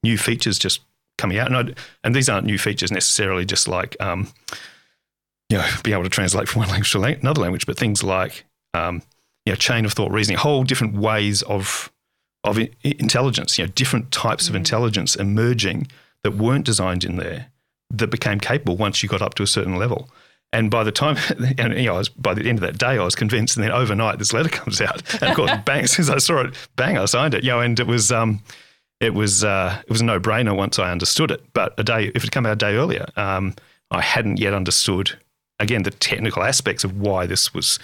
[0.02, 0.80] new features just
[1.18, 1.48] coming out.
[1.48, 4.28] And, I'd, and these aren't new features necessarily, just like um,
[5.48, 8.44] you know, being able to translate from one language to another language, but things like
[8.74, 9.02] um,
[9.46, 11.90] you know, chain of thought reasoning, whole different ways of
[12.44, 14.50] of intelligence, you know, different types mm.
[14.50, 15.88] of intelligence emerging
[16.22, 17.46] that weren't designed in there
[17.90, 20.10] that became capable once you got up to a certain level.
[20.54, 21.16] And by the time,
[21.58, 23.56] and you know, I was, by the end of that day, I was convinced.
[23.56, 25.82] And then overnight, this letter comes out, and of course, bang!
[25.82, 26.96] As I saw it, bang!
[26.96, 27.42] I signed it.
[27.42, 28.40] You know, and it was, um,
[29.00, 31.42] it was, uh, it was a no-brainer once I understood it.
[31.52, 33.54] But a day, if it had come out a day earlier, um,
[33.90, 35.18] I hadn't yet understood
[35.58, 37.78] again the technical aspects of why this was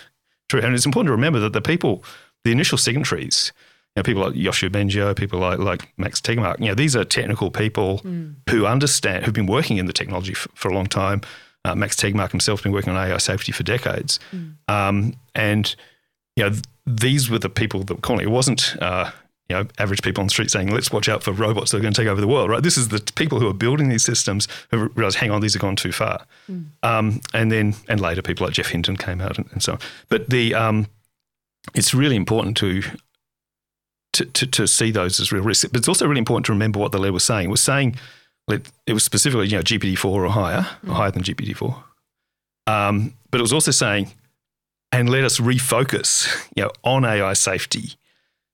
[0.48, 0.60] true.
[0.60, 2.04] And it's important to remember that the people,
[2.44, 3.52] the initial signatories,
[3.96, 7.04] you know, people like Yoshua Bengio, people like like Max Tegmark, you know, these are
[7.04, 8.36] technical people mm.
[8.48, 11.20] who understand, who've been working in the technology f- for a long time.
[11.64, 14.54] Uh, Max Tegmark himself has been working on AI safety for decades, mm.
[14.68, 15.74] um, and
[16.36, 18.26] you know, th- these were the people that were calling.
[18.26, 18.76] It wasn't.
[18.80, 19.10] Uh,
[19.50, 21.80] you know, average people on the street saying, let's watch out for robots that are
[21.80, 22.62] going to take over the world, right?
[22.62, 25.60] This is the people who are building these systems who realize, hang on, these have
[25.60, 26.24] gone too far.
[26.48, 26.66] Mm.
[26.84, 29.78] Um, and then, and later people like Geoff Hinton came out and, and so on.
[30.08, 30.86] But the, um,
[31.74, 32.82] it's really important to,
[34.12, 35.68] to, to, to, see those as real risks.
[35.68, 37.48] But it's also really important to remember what the letter was saying.
[37.48, 37.96] It was saying,
[38.52, 40.90] it was specifically, you know, GPT-4 or higher, mm.
[40.90, 41.82] or higher than GPT-4.
[42.66, 44.12] Um, but it was also saying,
[44.92, 47.96] and let us refocus, you know, on AI safety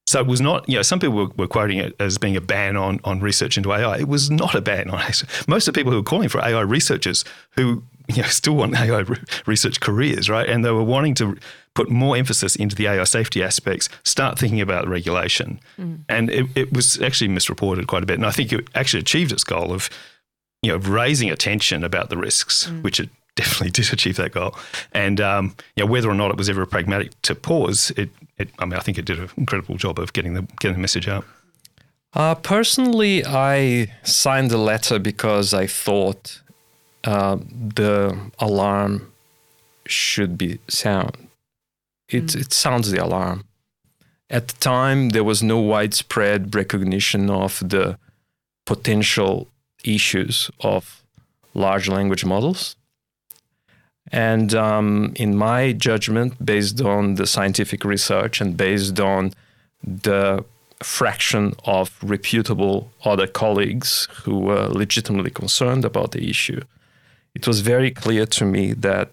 [0.07, 2.41] so it was not, you know, some people were, were, quoting it as being a
[2.41, 3.97] ban on, on research into AI.
[3.97, 5.11] It was not a ban on AI.
[5.49, 8.75] Most of the people who were calling for AI researchers who, you know, still want
[8.75, 10.47] AI re- research careers, right?
[10.47, 11.37] And they were wanting to
[11.73, 15.59] put more emphasis into the AI safety aspects, start thinking about regulation.
[15.77, 15.99] Mm.
[16.09, 18.15] And it, it was actually misreported quite a bit.
[18.15, 19.89] And I think it actually achieved its goal of,
[20.61, 22.81] you know, raising attention about the risks, mm.
[22.81, 24.55] which it definitely did achieve that goal.
[24.93, 28.49] And um, you know, whether or not it was ever pragmatic to pause, it it,
[28.59, 31.07] I mean, I think it did an incredible job of getting the getting the message
[31.07, 31.25] out.
[32.13, 36.41] Uh, personally, I signed the letter because I thought
[37.07, 37.37] uh,
[37.75, 39.13] the alarm
[39.85, 41.15] should be sound.
[42.09, 42.41] It mm.
[42.41, 43.45] it sounds the alarm.
[44.29, 47.97] At the time, there was no widespread recognition of the
[48.65, 49.47] potential
[49.85, 51.01] issues of
[51.53, 52.75] large language models.
[54.11, 59.33] And um, in my judgment, based on the scientific research and based on
[59.81, 60.43] the
[60.83, 66.61] fraction of reputable other colleagues who were legitimately concerned about the issue,
[67.37, 69.09] it was very clear to me that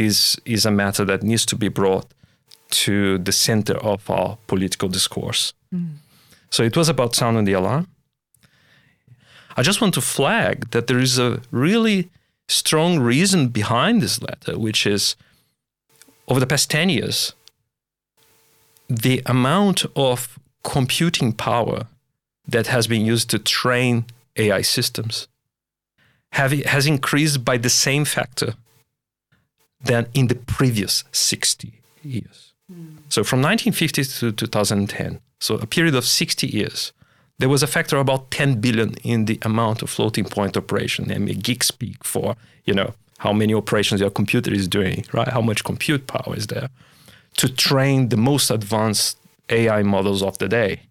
[0.00, 2.06] this is a matter that needs to be brought
[2.70, 5.52] to the center of our political discourse.
[5.72, 5.94] Mm.
[6.50, 7.86] So it was about sounding the alarm.
[9.56, 12.10] I just want to flag that there is a really
[12.48, 15.14] strong reason behind this letter, which is
[16.26, 17.34] over the past 10 years,
[18.88, 21.86] the amount of computing power
[22.48, 24.04] that has been used to train
[24.36, 25.28] AI systems
[26.32, 28.54] have, has increased by the same factor
[29.84, 32.52] than in the previous 60 years.
[32.70, 32.98] Mm.
[33.08, 36.92] So from 1950 to 2010, so a period of 60 years,
[37.38, 41.18] there was a factor about 10 billion in the amount of floating point operation, I
[41.18, 45.28] mean, geek speak for, you know, how many operations your computer is doing, right?
[45.28, 46.68] How much compute power is there
[47.36, 49.16] to train the most advanced
[49.48, 50.82] AI models of the day.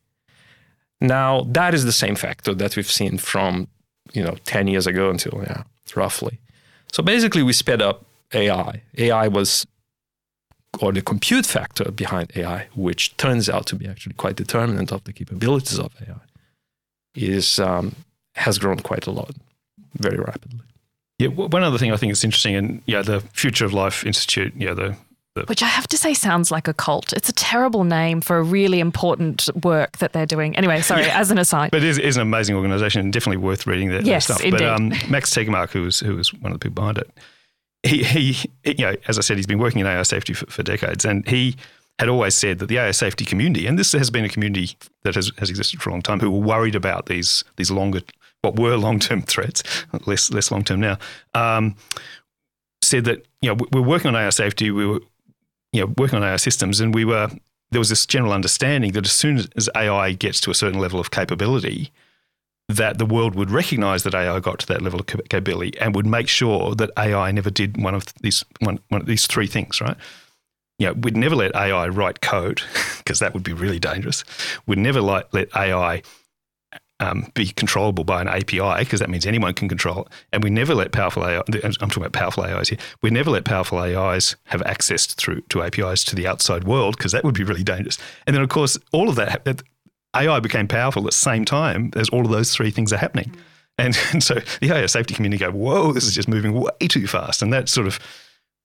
[1.00, 3.68] Now, that is the same factor that we've seen from,
[4.14, 5.64] you know, 10 years ago until yeah
[5.96, 6.40] roughly.
[6.92, 8.82] So basically, we sped up AI.
[8.98, 9.66] AI was,
[10.80, 15.04] or the compute factor behind AI, which turns out to be actually quite determinant of
[15.04, 16.16] the capabilities of AI
[17.16, 17.96] is um,
[18.36, 19.36] has grown quite a lot,
[19.98, 20.62] very rapidly.
[21.20, 24.54] Yeah, one other thing I think is interesting, and yeah, the Future of Life Institute,
[24.56, 24.96] yeah, the
[25.48, 27.14] which I have to say sounds like a cult.
[27.14, 30.56] It's a terrible name for a really important work that they're doing.
[30.58, 31.20] Anyway, sorry, yeah.
[31.20, 31.72] as an aside.
[31.72, 34.46] But it is, is an amazing organisation and definitely worth reading their, yes, their stuff.
[34.46, 34.60] Indeed.
[34.60, 37.10] But um, Max Tegmark, who was, who was one of the people behind it,
[37.84, 40.64] he, he, you know, as I said, he's been working in AI safety for, for
[40.64, 41.56] decades and he
[42.00, 45.14] had always said that the AI safety community, and this has been a community that
[45.16, 48.02] has, has existed for a long time, who were worried about these these longer,
[48.42, 49.64] what were long term threats,
[50.08, 50.98] less less long term now,
[51.36, 51.76] um,
[52.82, 55.00] said that you know we're working on AI safety, we were
[55.74, 57.30] you know working on AI systems, and we were
[57.72, 61.00] there was this general understanding that as soon as AI gets to a certain level
[61.00, 61.92] of capability,
[62.68, 66.06] that the world would recognize that AI got to that level of capability and would
[66.06, 69.80] make sure that AI never did one of these one, one of these three things,
[69.80, 69.98] right?
[70.82, 72.64] you know, we'd never let AI write code
[72.98, 74.24] because that would be really dangerous.
[74.66, 76.02] We'd never like, let AI
[77.02, 80.08] um, be controllable by an API because that means anyone can control it.
[80.32, 81.42] And we never let powerful AI.
[81.64, 82.78] I'm talking about powerful AIs here.
[83.02, 87.12] We never let powerful AIs have access through to APIs to the outside world because
[87.12, 87.98] that would be really dangerous.
[88.28, 89.64] And then of course all of that
[90.16, 93.32] AI became powerful at the same time as all of those three things are happening.
[93.32, 93.40] Mm.
[93.78, 97.08] And, and so the AI safety community go, whoa, this is just moving way too
[97.08, 97.42] fast.
[97.42, 98.00] And that sort of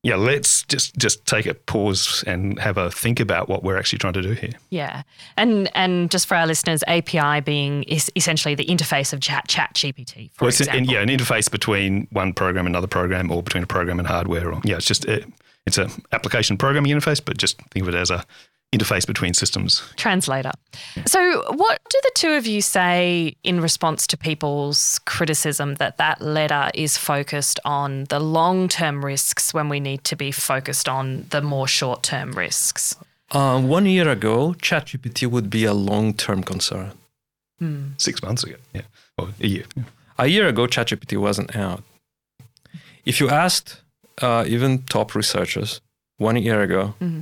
[0.06, 3.98] yeah, let's just just take a pause and have a think about what we're actually
[3.98, 4.52] trying to do here.
[4.70, 5.02] Yeah,
[5.36, 9.74] and and just for our listeners, API being is essentially the interface of Chat Chat
[9.74, 10.30] GPT.
[10.34, 10.76] For well, example.
[10.76, 14.06] An, yeah, an interface between one program and another program, or between a program and
[14.06, 14.52] hardware.
[14.52, 15.26] Or yeah, it's just a,
[15.66, 18.24] it's an application programming interface, but just think of it as a
[18.76, 19.82] interface between systems.
[19.96, 20.52] Translator.
[21.06, 26.20] So, what do the two of you say in response to people's criticism that that
[26.20, 31.26] letter is focused on the long term risks when we need to be focused on
[31.30, 32.96] the more short term risks?
[33.30, 36.92] Uh, one year ago, ChatGPT would be a long term concern.
[37.58, 37.88] Hmm.
[37.98, 38.82] Six months ago, yeah.
[39.18, 39.64] Or a year.
[39.74, 39.84] Yeah.
[40.18, 41.82] A year ago, ChatGPT wasn't out.
[43.04, 43.80] If you asked
[44.20, 45.80] uh, even top researchers
[46.18, 47.20] one year ago, mm-hmm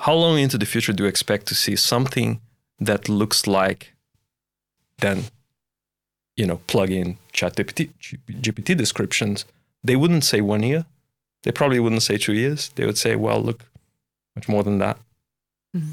[0.00, 2.40] how long into the future do you expect to see something
[2.78, 3.94] that looks like
[4.98, 5.24] then
[6.36, 7.90] you know plug in ChatGPT,
[8.30, 9.44] GPT descriptions?
[9.84, 10.84] They wouldn't say one year.
[11.42, 12.70] They probably wouldn't say two years.
[12.74, 13.64] They would say well look
[14.34, 14.98] much more than that.
[15.76, 15.92] Mm-hmm.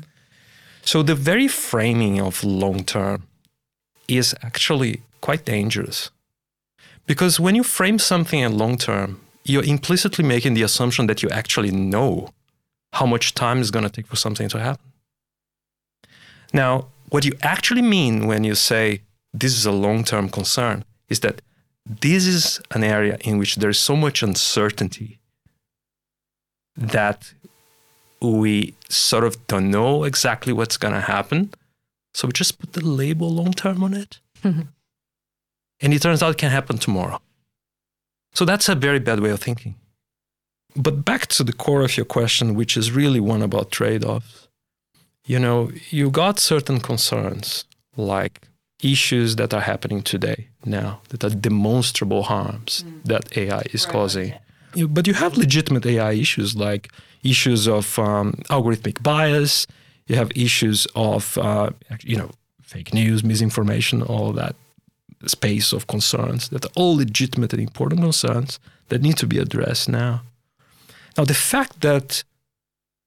[0.82, 3.28] so the very framing of long term
[4.08, 6.10] is actually quite dangerous.
[7.06, 11.30] Because when you frame something in long term you're implicitly making the assumption that you
[11.30, 12.30] actually know
[12.94, 14.92] how much time is going to take for something to happen.
[16.54, 19.02] Now, what you actually mean when you say
[19.34, 21.42] this is a long term concern is that
[21.86, 25.20] this is an area in which there's so much uncertainty
[26.76, 27.34] that
[28.22, 31.54] we sort of don't know exactly what's going to happen.
[32.14, 34.20] So we just put the label long term on it.
[34.44, 34.62] Mm-hmm.
[35.80, 37.22] And it turns out it can happen tomorrow.
[38.34, 39.76] So that's a very bad way of thinking.
[40.78, 44.48] But back to the core of your question, which is really one about trade offs.
[45.26, 47.66] You know, you got certain concerns
[47.96, 48.42] like
[48.82, 53.04] issues that are happening today now that are demonstrable harms mm.
[53.04, 53.92] that AI is right.
[53.92, 54.34] causing.
[54.88, 56.92] But you have legitimate AI issues like
[57.24, 59.66] issues of um, algorithmic bias.
[60.08, 61.72] You have issues of, uh,
[62.04, 64.56] you know, fake news, misinformation, all that
[65.26, 68.60] space of concerns that are all legitimate and important concerns
[68.90, 70.22] that need to be addressed now.
[71.18, 72.24] Now, the fact that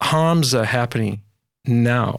[0.03, 1.21] harms are happening
[1.65, 2.17] now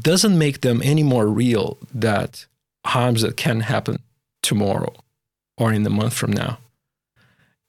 [0.00, 2.46] doesn't make them any more real that
[2.86, 3.98] harms that can happen
[4.42, 4.94] tomorrow
[5.58, 6.58] or in a month from now.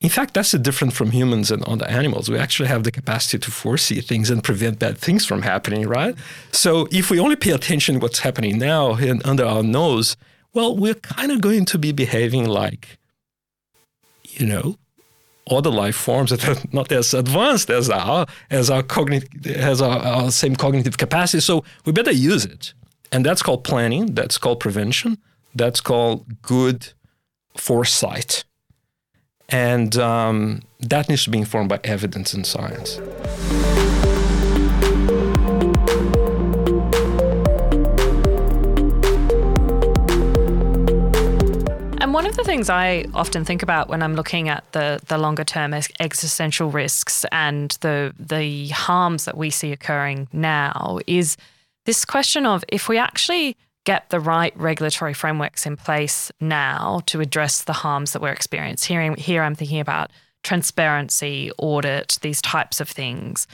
[0.02, 2.30] In fact, that's the difference from humans and other animals.
[2.30, 6.16] We actually have the capacity to foresee things and prevent bad things from happening, right?
[6.52, 10.16] So if we only pay attention to what's happening now and under our nose,
[10.54, 12.98] well, we're kind of going to be behaving like,
[14.24, 14.78] you know,
[15.50, 20.00] other life forms that are not as advanced as our as our cognitive has our,
[20.00, 21.42] our same cognitive capacity.
[21.42, 22.74] So we better use it,
[23.12, 24.16] and that's called planning.
[24.16, 25.18] That's called prevention.
[25.54, 26.94] That's called good
[27.58, 28.44] foresight,
[29.50, 33.00] and um, that needs to be informed by evidence and science.
[42.40, 45.74] Of the things I often think about when I'm looking at the the longer term
[45.74, 51.38] existential risks and the the harms that we see occurring now is
[51.86, 53.56] this question of if we actually
[53.86, 59.00] get the right regulatory frameworks in place now to address the harms that we're experiencing.
[59.00, 60.12] Here, here I'm thinking about
[60.44, 63.48] transparency, audit, these types of things.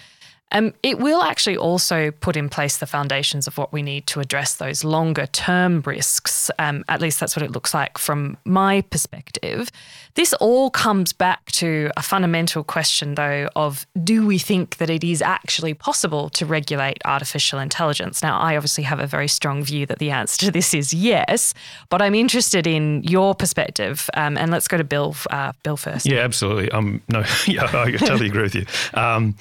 [0.52, 4.20] Um, it will actually also put in place the foundations of what we need to
[4.20, 6.52] address those longer term risks.
[6.60, 9.72] Um, at least that's what it looks like from my perspective.
[10.16, 15.04] This all comes back to a fundamental question, though, of do we think that it
[15.04, 18.22] is actually possible to regulate artificial intelligence?
[18.22, 21.54] Now, I obviously have a very strong view that the answer to this is yes,
[21.90, 24.10] but I'm interested in your perspective.
[24.14, 25.16] Um, and let's go to Bill.
[25.30, 26.06] Uh, Bill first.
[26.06, 26.70] Yeah, absolutely.
[26.72, 28.66] Um, no, yeah, I totally agree with you.
[28.94, 29.36] Um,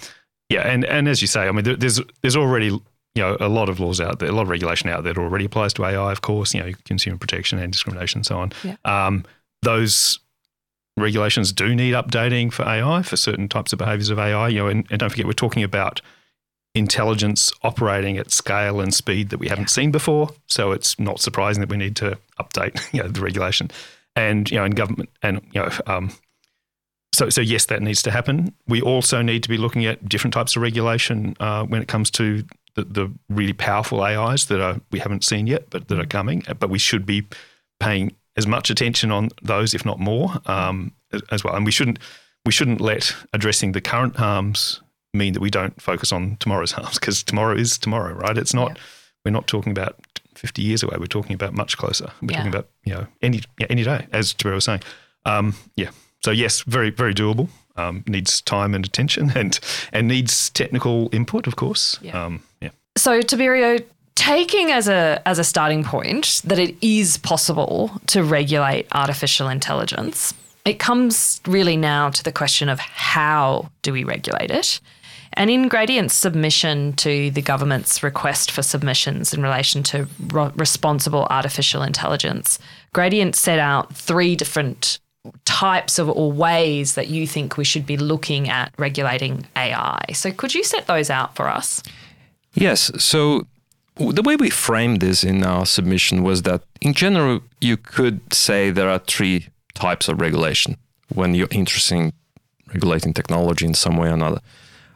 [0.50, 2.82] yeah, and, and as you say, I mean, there's there's already you
[3.22, 5.44] know a lot of laws out there, a lot of regulation out there that already
[5.44, 6.52] applies to AI, of course.
[6.52, 8.52] You know, consumer protection and discrimination, and so on.
[8.64, 8.76] Yeah.
[8.84, 9.24] Um,
[9.62, 10.18] those
[10.96, 14.48] regulations do need updating for AI for certain types of behaviours of AI.
[14.48, 16.00] You know, and, and, don't forget we're talking about
[16.74, 19.82] intelligence operating at scale and speed that we haven't yeah.
[19.82, 20.30] seen before.
[20.46, 23.70] So it's not surprising that we need to update you know the regulation.
[24.16, 26.10] And you know, in government and you know, um,
[27.20, 28.54] so, so yes, that needs to happen.
[28.66, 32.10] We also need to be looking at different types of regulation uh, when it comes
[32.12, 32.44] to
[32.76, 36.42] the the, really powerful AIs that are we haven't seen yet, but that are coming.
[36.58, 37.26] But we should be
[37.78, 40.92] paying as much attention on those, if not more, um,
[41.30, 41.54] as well.
[41.54, 41.98] And we shouldn't
[42.46, 44.80] we shouldn't let addressing the current harms
[45.12, 48.38] mean that we don't focus on tomorrow's harms because tomorrow is tomorrow, right?
[48.38, 48.70] It's not.
[48.70, 48.82] Yeah.
[49.26, 49.96] We're not talking about
[50.36, 50.96] 50 years away.
[50.98, 52.10] We're talking about much closer.
[52.22, 52.36] We're yeah.
[52.38, 54.80] talking about you know any yeah, any day, as Tiberio was saying.
[55.26, 55.90] Um, yeah.
[56.22, 57.48] So yes, very very doable.
[57.76, 59.58] Um, needs time and attention, and
[59.92, 61.98] and needs technical input, of course.
[62.02, 62.24] Yeah.
[62.24, 62.70] Um, yeah.
[62.96, 68.86] So Tiberio, taking as a as a starting point that it is possible to regulate
[68.92, 74.80] artificial intelligence, it comes really now to the question of how do we regulate it?
[75.34, 80.08] And in Gradient's submission to the government's request for submissions in relation to
[80.56, 82.58] responsible artificial intelligence,
[82.92, 84.98] Gradient set out three different
[85.44, 90.00] types of or ways that you think we should be looking at regulating AI.
[90.14, 91.82] So could you set those out for us?
[92.54, 92.90] Yes.
[93.02, 93.46] So
[93.96, 98.70] the way we framed this in our submission was that in general you could say
[98.70, 100.76] there are three types of regulation
[101.14, 102.12] when you're interested in
[102.72, 104.40] regulating technology in some way or another.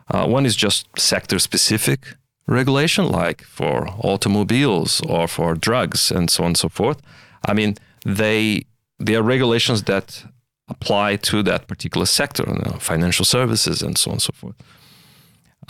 [0.08, 2.14] Uh, one is just sector specific
[2.46, 7.00] regulation, like for automobiles or for drugs and so on and so forth.
[7.46, 8.64] I mean, they
[8.98, 10.24] there are regulations that
[10.68, 14.54] apply to that particular sector, you know, financial services and so on and so forth.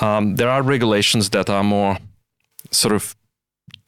[0.00, 1.98] Um, there are regulations that are more
[2.70, 3.16] sort of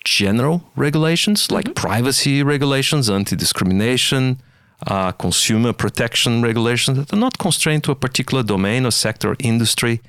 [0.05, 1.75] general regulations, like mm-hmm.
[1.75, 4.41] privacy regulations, anti discrimination,
[4.87, 9.37] uh, consumer protection regulations that are not constrained to a particular domain or sector or
[9.41, 10.01] industry,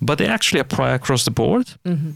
[0.00, 1.66] but they actually apply across the board.
[1.84, 2.12] Mm-hmm.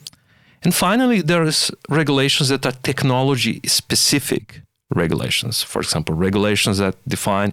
[0.62, 4.62] And finally, there is regulations that are technology specific
[4.94, 5.62] regulations.
[5.62, 7.52] For example, regulations that define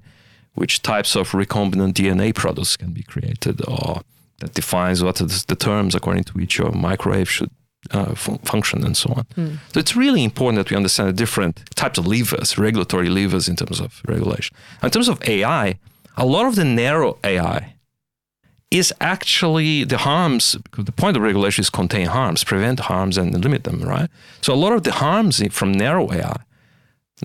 [0.54, 4.02] which types of recombinant DNA products can be created, or
[4.40, 7.52] that defines what is the terms according to which your microwave should
[7.92, 9.24] uh, function and so on.
[9.36, 9.58] Mm.
[9.74, 13.56] So it's really important that we understand the different types of levers, regulatory levers in
[13.56, 14.56] terms of regulation.
[14.82, 15.78] In terms of AI,
[16.18, 17.76] a lot of the narrow AI
[18.70, 23.34] is actually the harms, because the point of regulation is contain harms, prevent harms and
[23.44, 24.10] limit them, right?
[24.42, 26.38] So a lot of the harms from narrow AI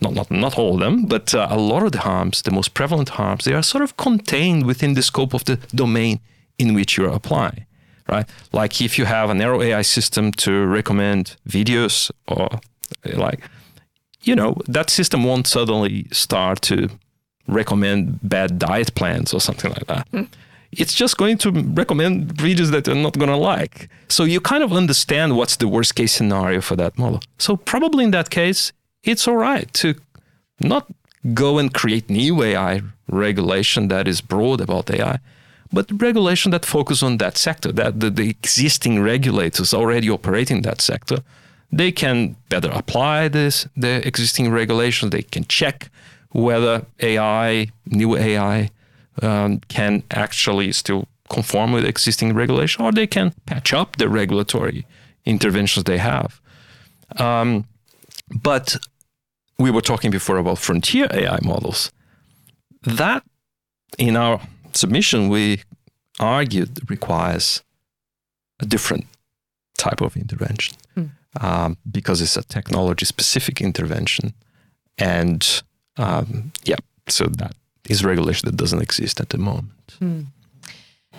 [0.01, 2.73] not, not, not all of them, but uh, a lot of the harms, the most
[2.73, 6.21] prevalent harms, they are sort of contained within the scope of the domain
[6.59, 7.67] in which you're applying,
[8.09, 8.27] right?
[8.53, 12.49] Like if you have a narrow AI system to recommend videos or
[13.05, 13.41] like,
[14.23, 16.89] you know, that system won't suddenly start to
[17.49, 20.11] recommend bad diet plans or something like that.
[20.13, 20.29] Mm.
[20.71, 23.91] It's just going to recommend videos that you're not going to like.
[24.09, 27.21] So you kind of understand what's the worst case scenario for that model.
[27.37, 28.73] So probably in that case,
[29.03, 29.95] it's all right to
[30.61, 30.87] not
[31.35, 35.19] go and create new AI regulation that is broad about AI,
[35.73, 40.81] but regulation that focus on that sector, that the, the existing regulators already operating that
[40.81, 41.19] sector,
[41.71, 45.11] they can better apply this the existing regulations.
[45.11, 45.91] They can check
[46.31, 48.71] whether AI, new AI,
[49.23, 54.87] um, can actually still conform with existing regulation, or they can patch up the regulatory
[55.25, 56.41] interventions they have.
[57.17, 57.65] Um,
[58.35, 58.77] but
[59.59, 61.93] we were talking before about frontier AI models.
[62.83, 63.23] That,
[63.99, 64.41] in our
[64.73, 65.63] submission, we
[66.19, 67.63] argued requires
[68.61, 69.07] a different
[69.79, 71.11] type of intervention mm.
[71.41, 74.35] um, because it's a technology specific intervention.
[74.99, 75.63] And
[75.97, 76.77] um, yeah,
[77.09, 77.55] so that
[77.89, 79.99] is regulation that doesn't exist at the moment.
[80.01, 80.27] Mm.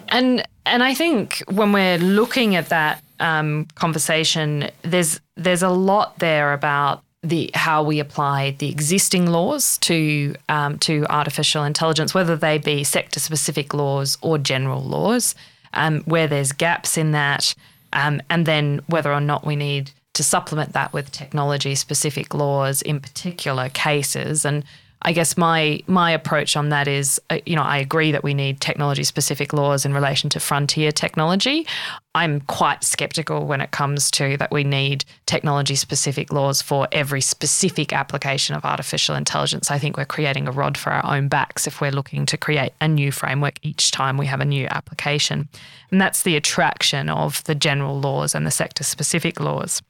[0.09, 6.19] And and I think when we're looking at that um, conversation, there's there's a lot
[6.19, 12.35] there about the how we apply the existing laws to um, to artificial intelligence, whether
[12.35, 15.33] they be sector specific laws or general laws,
[15.73, 17.55] um, where there's gaps in that,
[17.93, 22.81] um, and then whether or not we need to supplement that with technology specific laws
[22.81, 24.45] in particular cases.
[24.45, 24.63] And
[25.05, 28.33] I guess my my approach on that is, uh, you know, I agree that we
[28.33, 31.67] need technology specific laws in relation to frontier technology.
[32.15, 37.21] I'm quite skeptical when it comes to that we need technology specific laws for every
[37.21, 39.71] specific application of artificial intelligence.
[39.71, 42.73] I think we're creating a rod for our own backs if we're looking to create
[42.79, 45.49] a new framework each time we have a new application.
[45.91, 49.81] And that's the attraction of the general laws and the sector specific laws.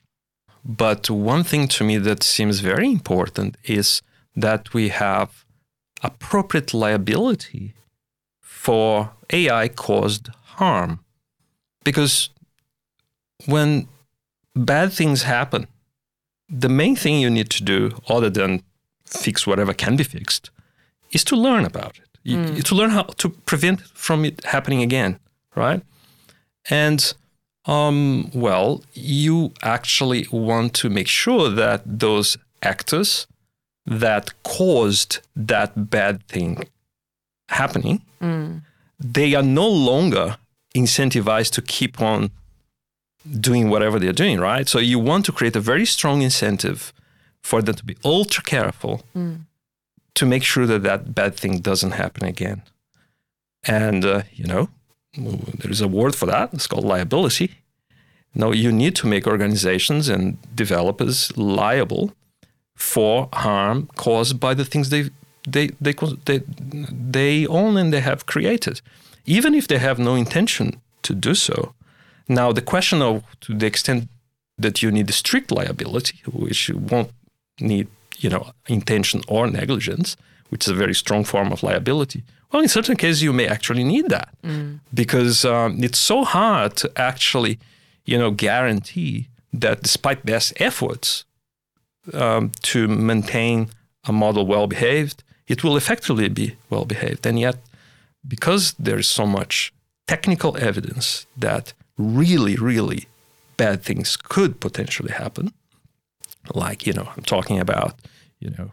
[0.65, 4.01] But one thing to me that seems very important is
[4.35, 5.45] that we have
[6.01, 7.73] appropriate liability
[8.41, 10.99] for AI caused harm.
[11.83, 12.29] Because
[13.45, 13.87] when
[14.55, 15.67] bad things happen,
[16.49, 18.63] the main thing you need to do, other than
[19.05, 20.51] fix whatever can be fixed,
[21.11, 22.09] is to learn about it.
[22.25, 22.63] Mm.
[22.63, 25.19] to learn how to prevent from it happening again,
[25.55, 25.81] right?
[26.69, 27.13] And
[27.65, 33.27] Um, well, you actually want to make sure that those actors
[33.85, 36.67] that caused that bad thing
[37.49, 38.01] happening,
[38.99, 40.37] they are no longer
[40.75, 42.31] incentivized to keep on
[43.39, 44.67] doing whatever they're doing, right?
[44.67, 46.93] So you want to create a very strong incentive
[47.41, 49.01] for them to be ultra careful
[50.15, 52.61] to make sure that that bad thing doesn't happen again.
[53.67, 54.69] And, uh, you know,
[55.17, 56.53] there is a word for that.
[56.53, 57.51] It's called liability.
[58.35, 62.13] No, you need to make organizations and developers liable
[62.75, 65.09] for harm caused by the things they
[65.47, 65.93] they they
[66.25, 66.41] they,
[67.11, 68.81] they own and they have created,
[69.25, 71.73] even if they have no intention to do so.
[72.27, 74.07] Now, the question of to the extent
[74.57, 77.11] that you need strict liability, which you won't
[77.59, 80.15] need, you know, intention or negligence,
[80.49, 82.23] which is a very strong form of liability.
[82.51, 84.29] Well, in certain cases, you may actually need that
[84.93, 87.57] because um, it's so hard to actually,
[88.05, 91.25] you know, guarantee that despite best efforts
[92.11, 93.69] um, to maintain
[94.05, 97.25] a model well behaved, it will effectively be well behaved.
[97.25, 97.57] And yet,
[98.27, 99.73] because there is so much
[100.07, 103.07] technical evidence that really, really
[103.57, 105.53] bad things could potentially happen,
[106.53, 107.95] like, you know, I'm talking about,
[108.39, 108.71] you know,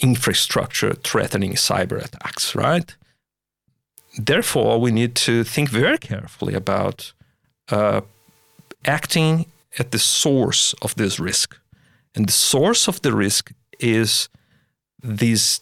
[0.00, 2.94] infrastructure threatening cyber attacks, right?
[4.18, 7.12] Therefore, we need to think very carefully about
[7.70, 8.02] uh,
[8.84, 9.46] acting
[9.78, 11.56] at the source of this risk.
[12.14, 14.28] And the source of the risk is
[15.02, 15.60] these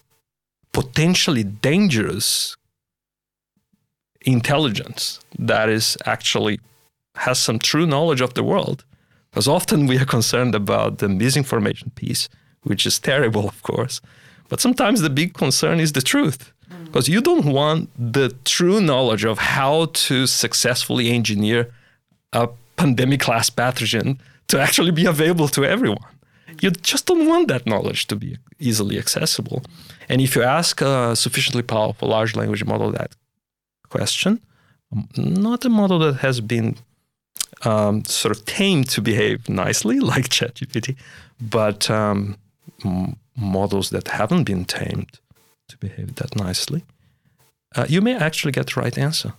[0.73, 2.57] potentially dangerous
[4.23, 6.61] intelligence that is actually
[7.17, 8.85] has some true knowledge of the world.
[9.31, 12.29] Because often we are concerned about the misinformation piece,
[12.63, 14.01] which is terrible, of course.
[14.49, 16.53] But sometimes the big concern is the truth.
[16.71, 16.87] Mm.
[16.87, 21.71] Because you don't want the true knowledge of how to successfully engineer
[22.33, 24.19] a pandemic class pathogen
[24.49, 26.13] to actually be available to everyone.
[26.63, 29.63] You just don't want that knowledge to be easily accessible.
[30.09, 33.15] And if you ask a sufficiently powerful large language model that
[33.89, 34.41] question,
[35.17, 36.77] not a model that has been
[37.65, 40.97] um, sort of tamed to behave nicely, like ChatGPT,
[41.41, 42.37] but um,
[42.85, 45.21] m- models that haven't been tamed
[45.69, 46.85] to behave that nicely,
[47.77, 49.33] uh, you may actually get the right answer.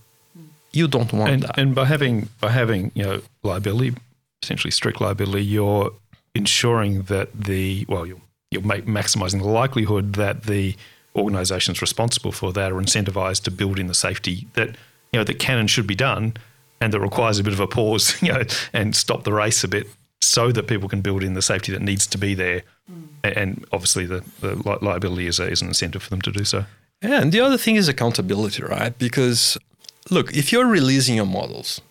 [0.72, 1.58] You don't want and, that.
[1.58, 3.96] and by having by having you know liability,
[4.44, 5.92] essentially strict liability, you're
[6.36, 8.22] ensuring that the well you're
[8.52, 10.76] you're make, maximizing the likelihood that the
[11.16, 14.70] organisations responsible for that are incentivized to build in the safety that
[15.12, 16.34] you know that can and should be done,
[16.82, 19.68] and that requires a bit of a pause, you know, and stop the race a
[19.68, 19.88] bit,
[20.22, 23.06] so that people can build in the safety that needs to be there, hmm.
[23.24, 26.32] A- and obviously the, the li- liability is, a, is an incentive for them to
[26.32, 26.66] do so.
[27.02, 28.98] Yeah, and the other thing is accountability, right?
[28.98, 29.58] Because
[30.10, 31.82] look, if you're releasing your models,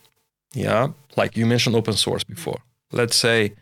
[0.52, 2.60] yeah, like you mentioned open source before.
[2.92, 3.54] Let's say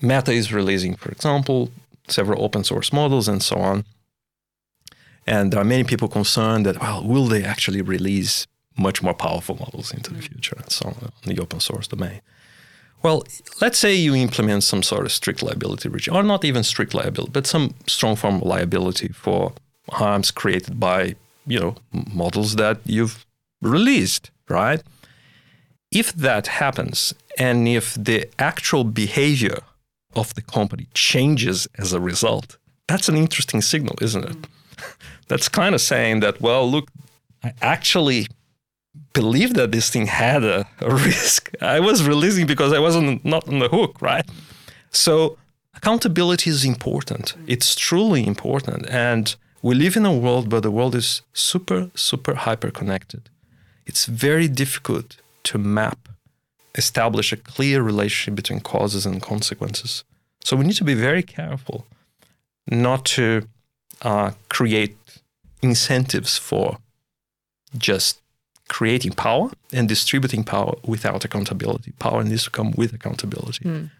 [0.00, 1.70] Meta is releasing, for example,
[2.08, 3.84] several open source models and so on.
[5.26, 8.46] And there are many people concerned that, well, will they actually release
[8.76, 12.20] much more powerful models into the future and so on in the open source domain?
[13.02, 13.24] Well,
[13.60, 17.32] let's say you implement some sort of strict liability regime, or not even strict liability,
[17.32, 19.52] but some strong form of liability for
[19.90, 21.14] harms created by,
[21.46, 23.24] you know, models that you've
[23.60, 24.82] released, right?
[25.90, 29.58] If that happens, and if the actual behavior
[30.14, 34.36] of the company changes as a result, that's an interesting signal, isn't it?
[35.28, 36.88] That's kind of saying that, well, look,
[37.44, 38.28] I actually
[39.12, 41.50] believe that this thing had a, a risk.
[41.60, 44.26] I was releasing because I wasn't not on the hook, right?
[44.90, 45.36] So
[45.74, 47.34] accountability is important.
[47.46, 48.88] It's truly important.
[48.88, 53.28] And we live in a world where the world is super, super hyper connected.
[53.86, 56.08] It's very difficult to map,
[56.74, 60.04] establish a clear relationship between causes and consequences.
[60.44, 61.86] So we need to be very careful
[62.70, 63.42] not to
[64.02, 64.96] uh, create
[65.62, 66.78] incentives for
[67.76, 68.20] just
[68.68, 71.92] creating power and distributing power without accountability.
[71.98, 73.90] Power needs to come with accountability.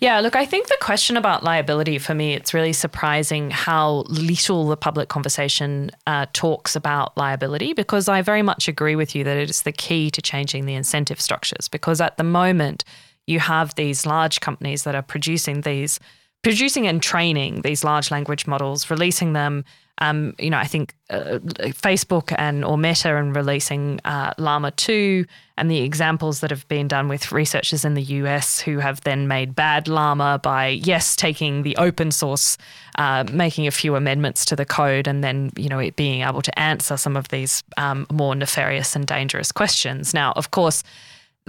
[0.00, 4.66] Yeah, look, I think the question about liability for me, it's really surprising how little
[4.66, 9.36] the public conversation uh, talks about liability because I very much agree with you that
[9.36, 11.68] it is the key to changing the incentive structures.
[11.68, 12.82] Because at the moment,
[13.26, 16.00] you have these large companies that are producing these,
[16.42, 19.66] producing and training these large language models, releasing them.
[20.00, 25.26] Um, you know, I think uh, Facebook and or Meta and releasing uh, Llama 2
[25.58, 29.28] and the examples that have been done with researchers in the US who have then
[29.28, 32.56] made BadLlama by, yes, taking the open source,
[32.96, 36.40] uh, making a few amendments to the code, and then, you know, it being able
[36.42, 40.14] to answer some of these um, more nefarious and dangerous questions.
[40.14, 40.82] Now, of course,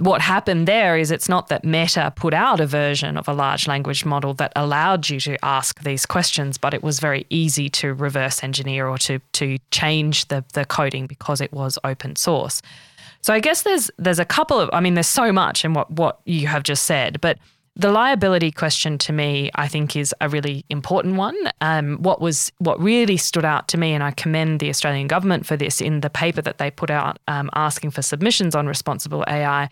[0.04, 3.68] what happened there is it's not that Meta put out a version of a large
[3.68, 7.94] language model that allowed you to ask these questions, but it was very easy to
[7.94, 12.62] reverse engineer or to to change the the coding because it was open source.
[13.20, 15.90] So I guess there's there's a couple of I mean there's so much in what
[15.90, 17.38] what you have just said, but
[17.74, 21.36] the liability question to me, I think, is a really important one.
[21.62, 25.46] Um, what was what really stood out to me, and I commend the Australian government
[25.46, 29.24] for this in the paper that they put out um, asking for submissions on responsible
[29.26, 29.70] AI,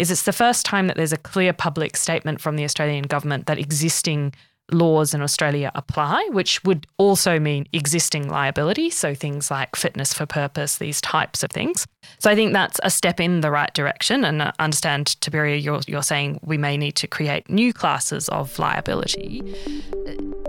[0.00, 3.46] is it's the first time that there's a clear public statement from the Australian government
[3.46, 4.32] that existing
[4.72, 8.90] laws in Australia apply, which would also mean existing liability.
[8.90, 11.86] So things like fitness for purpose, these types of things.
[12.18, 14.24] So I think that's a step in the right direction.
[14.24, 18.58] And I understand, Tiberio, you're, you're saying we may need to create new classes of
[18.58, 19.40] liability.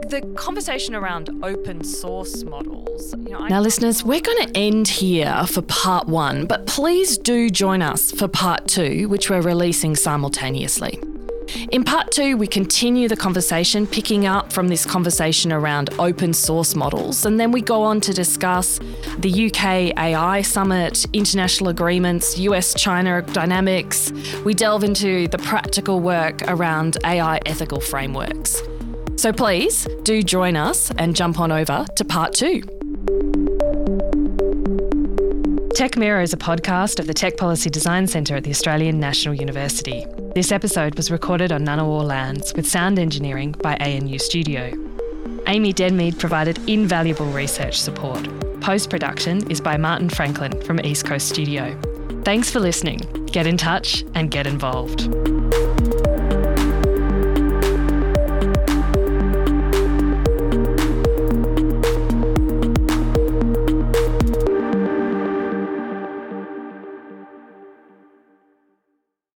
[0.07, 3.13] The conversation around open source models.
[3.13, 7.49] You know, now, listeners, we're going to end here for part one, but please do
[7.49, 10.99] join us for part two, which we're releasing simultaneously.
[11.71, 16.75] In part two, we continue the conversation, picking up from this conversation around open source
[16.75, 18.79] models, and then we go on to discuss
[19.19, 24.11] the UK AI Summit, international agreements, US China dynamics.
[24.45, 28.61] We delve into the practical work around AI ethical frameworks.
[29.17, 32.63] So please do join us and jump on over to part two.
[35.81, 39.33] Tech Mirror is a podcast of the Tech Policy Design Centre at the Australian National
[39.33, 40.05] University.
[40.35, 44.67] This episode was recorded on Ngunnawal lands with sound engineering by ANU Studio.
[45.47, 48.29] Amy Denmead provided invaluable research support.
[48.61, 51.75] Post production is by Martin Franklin from East Coast Studio.
[52.25, 52.99] Thanks for listening.
[53.31, 55.09] Get in touch and get involved.